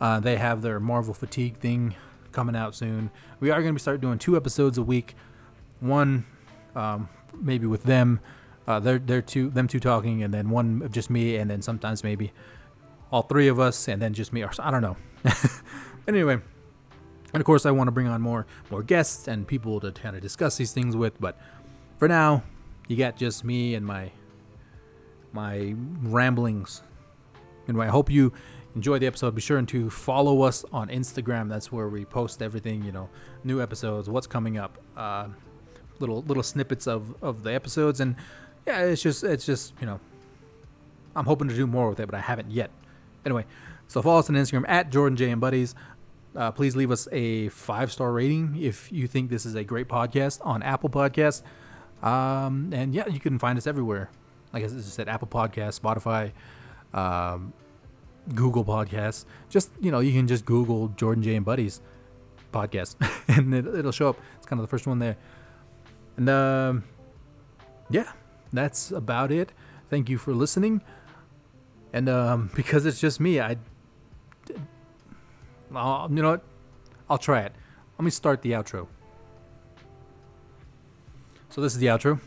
Uh, 0.00 0.18
they 0.18 0.36
have 0.36 0.62
their 0.62 0.80
Marvel 0.80 1.14
fatigue 1.14 1.58
thing 1.58 1.94
coming 2.32 2.56
out 2.56 2.74
soon. 2.74 3.10
We 3.40 3.50
are 3.50 3.60
going 3.62 3.74
to 3.74 3.80
start 3.80 4.00
doing 4.00 4.18
two 4.18 4.36
episodes 4.36 4.78
a 4.78 4.82
week. 4.82 5.14
one 5.80 6.24
um, 6.74 7.08
maybe 7.38 7.66
with 7.66 7.84
them, 7.84 8.20
uh, 8.66 8.80
they're 8.80 8.98
they're 8.98 9.22
two 9.22 9.50
them 9.50 9.68
two 9.68 9.80
talking, 9.80 10.22
and 10.22 10.32
then 10.32 10.48
one 10.50 10.88
just 10.90 11.10
me, 11.10 11.36
and 11.36 11.50
then 11.50 11.62
sometimes 11.62 12.04
maybe 12.04 12.32
all 13.10 13.22
three 13.22 13.48
of 13.48 13.58
us, 13.60 13.88
and 13.88 14.00
then 14.00 14.14
just 14.14 14.32
me. 14.32 14.42
Or 14.42 14.50
I 14.58 14.70
don't 14.70 14.82
know. 14.82 14.96
anyway, 16.08 16.40
and 17.32 17.40
of 17.40 17.44
course 17.46 17.66
I 17.66 17.70
want 17.70 17.88
to 17.88 17.92
bring 17.92 18.08
on 18.08 18.20
more 18.20 18.46
more 18.70 18.82
guests 18.82 19.28
and 19.28 19.46
people 19.46 19.80
to 19.80 19.92
kind 19.92 20.16
of 20.16 20.22
discuss 20.22 20.56
these 20.56 20.72
things 20.72 20.96
with, 20.96 21.20
but 21.20 21.38
for 21.98 22.08
now, 22.08 22.42
you 22.88 22.96
got 22.96 23.16
just 23.16 23.44
me 23.44 23.74
and 23.74 23.86
my 23.86 24.10
my 25.32 25.74
ramblings. 26.02 26.82
Anyway, 27.68 27.86
I 27.86 27.90
hope 27.90 28.10
you 28.10 28.32
enjoy 28.74 28.98
the 28.98 29.06
episode. 29.06 29.34
Be 29.34 29.40
sure 29.40 29.60
to 29.62 29.90
follow 29.90 30.42
us 30.42 30.64
on 30.72 30.88
Instagram. 30.88 31.48
That's 31.48 31.70
where 31.70 31.88
we 31.88 32.04
post 32.04 32.42
everything, 32.42 32.82
you 32.82 32.92
know, 32.92 33.08
new 33.44 33.62
episodes, 33.62 34.08
what's 34.08 34.26
coming 34.26 34.58
up, 34.58 34.78
uh, 34.96 35.28
little 35.98 36.22
little 36.22 36.42
snippets 36.42 36.86
of 36.86 37.14
of 37.22 37.42
the 37.42 37.52
episodes, 37.54 38.00
and 38.00 38.16
yeah, 38.66 38.80
it's 38.80 39.02
just 39.02 39.24
it's 39.24 39.46
just 39.46 39.72
you 39.80 39.86
know, 39.86 40.00
I'm 41.14 41.26
hoping 41.26 41.48
to 41.48 41.54
do 41.54 41.66
more 41.66 41.88
with 41.88 42.00
it, 42.00 42.06
but 42.06 42.14
I 42.14 42.20
haven't 42.20 42.50
yet. 42.50 42.70
Anyway, 43.24 43.44
so 43.88 44.02
follow 44.02 44.18
us 44.18 44.28
on 44.28 44.36
Instagram 44.36 44.64
at 44.68 44.90
Jordan 44.90 45.16
J 45.16 45.30
and 45.30 45.40
Buddies. 45.40 45.74
Uh, 46.34 46.50
please 46.50 46.74
leave 46.74 46.90
us 46.90 47.08
a 47.12 47.48
five 47.50 47.92
star 47.92 48.12
rating 48.12 48.56
if 48.58 48.90
you 48.90 49.06
think 49.06 49.30
this 49.30 49.44
is 49.44 49.54
a 49.54 49.64
great 49.64 49.88
podcast 49.88 50.44
on 50.44 50.62
Apple 50.62 50.88
Podcasts. 50.88 51.42
Um, 52.02 52.70
and 52.72 52.94
yeah, 52.94 53.06
you 53.06 53.20
can 53.20 53.38
find 53.38 53.58
us 53.58 53.66
everywhere. 53.66 54.10
Like 54.52 54.64
I 54.64 54.68
said, 54.68 55.08
Apple 55.08 55.28
Podcasts, 55.28 55.80
Spotify, 55.80 56.32
um, 56.98 57.52
Google 58.34 58.64
Podcasts. 58.64 59.24
Just 59.48 59.70
you 59.80 59.90
know, 59.90 60.00
you 60.00 60.12
can 60.12 60.26
just 60.26 60.44
Google 60.44 60.88
Jordan 60.88 61.22
J 61.22 61.36
and 61.36 61.44
Buddies 61.44 61.80
podcast, 62.52 62.96
and 63.28 63.54
it, 63.54 63.64
will 63.66 63.92
show 63.92 64.10
up. 64.10 64.18
It's 64.36 64.46
kind 64.46 64.60
of 64.60 64.66
the 64.66 64.70
first 64.70 64.86
one 64.86 64.98
there. 64.98 65.16
And 66.16 66.28
um, 66.28 66.84
yeah, 67.90 68.12
that's 68.52 68.90
about 68.90 69.32
it. 69.32 69.52
Thank 69.90 70.08
you 70.08 70.18
for 70.18 70.34
listening. 70.34 70.82
And 71.92 72.08
um, 72.08 72.50
because 72.56 72.86
it's 72.86 73.00
just 73.00 73.20
me, 73.20 73.40
I, 73.40 73.56
I'll, 75.74 76.08
you 76.10 76.22
know 76.22 76.30
what? 76.30 76.44
I'll 77.08 77.18
try 77.18 77.40
it. 77.40 77.52
Let 77.98 78.04
me 78.04 78.10
start 78.10 78.42
the 78.42 78.52
outro. 78.52 78.86
So 81.50 81.60
this 81.60 81.74
is 81.74 81.78
the 81.78 81.86
outro. 81.86 82.20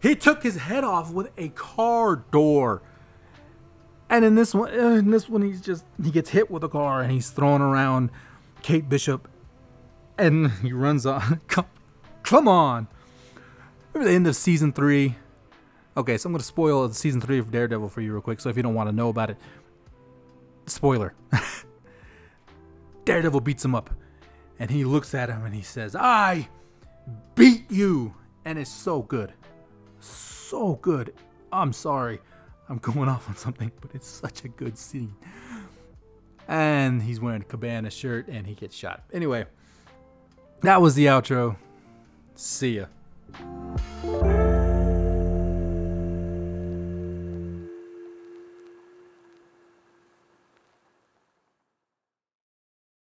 He 0.00 0.14
took 0.14 0.42
his 0.42 0.56
head 0.56 0.84
off 0.84 1.10
with 1.10 1.30
a 1.36 1.48
car 1.48 2.16
door. 2.30 2.82
And 4.08 4.24
in 4.24 4.34
this 4.34 4.54
one, 4.54 4.70
uh, 4.78 4.90
in 4.90 5.10
this 5.10 5.28
one, 5.28 5.42
he's 5.42 5.60
just 5.60 5.84
he 6.02 6.10
gets 6.10 6.30
hit 6.30 6.50
with 6.50 6.62
a 6.62 6.68
car 6.68 7.00
and 7.00 7.10
he's 7.10 7.30
thrown 7.30 7.60
around 7.60 8.10
Kate 8.62 8.88
Bishop, 8.88 9.28
and 10.18 10.50
he 10.62 10.72
runs 10.72 11.06
on. 11.06 11.40
Come, 11.48 11.66
come 12.22 12.46
on. 12.48 12.86
Remember 13.92 14.10
the 14.10 14.14
end 14.14 14.26
of 14.26 14.36
season 14.36 14.72
three. 14.72 15.16
Okay, 15.96 16.18
so 16.18 16.28
I'm 16.28 16.32
gonna 16.32 16.42
spoil 16.44 16.88
season 16.90 17.20
three 17.20 17.38
of 17.38 17.50
Daredevil 17.50 17.88
for 17.88 18.00
you 18.00 18.12
real 18.12 18.22
quick. 18.22 18.40
So 18.40 18.48
if 18.48 18.56
you 18.56 18.62
don't 18.62 18.74
want 18.74 18.88
to 18.88 18.94
know 18.94 19.08
about 19.08 19.30
it, 19.30 19.36
spoiler. 20.66 21.14
Daredevil 23.04 23.40
beats 23.40 23.64
him 23.64 23.74
up, 23.74 23.90
and 24.58 24.70
he 24.70 24.84
looks 24.84 25.14
at 25.14 25.28
him 25.28 25.44
and 25.44 25.54
he 25.54 25.62
says, 25.62 25.94
"I 25.96 26.48
beat 27.34 27.70
you," 27.70 28.14
and 28.44 28.58
it's 28.58 28.70
so 28.70 29.02
good, 29.02 29.32
so 30.00 30.76
good. 30.76 31.14
I'm 31.52 31.72
sorry. 31.72 32.20
I'm 32.68 32.78
going 32.78 33.08
off 33.14 33.28
on 33.28 33.36
something, 33.36 33.70
but 33.80 33.94
it's 33.94 34.08
such 34.08 34.44
a 34.44 34.48
good 34.48 34.78
scene. 34.78 35.14
And 36.48 37.02
he's 37.02 37.20
wearing 37.20 37.42
a 37.42 37.44
cabana 37.44 37.90
shirt 37.90 38.28
and 38.28 38.46
he 38.46 38.54
gets 38.54 38.76
shot. 38.76 39.04
Anyway, 39.12 39.46
that 40.60 40.80
was 40.82 40.94
the 40.94 41.06
outro. 41.06 41.56
See 42.34 42.80
ya. 42.80 42.86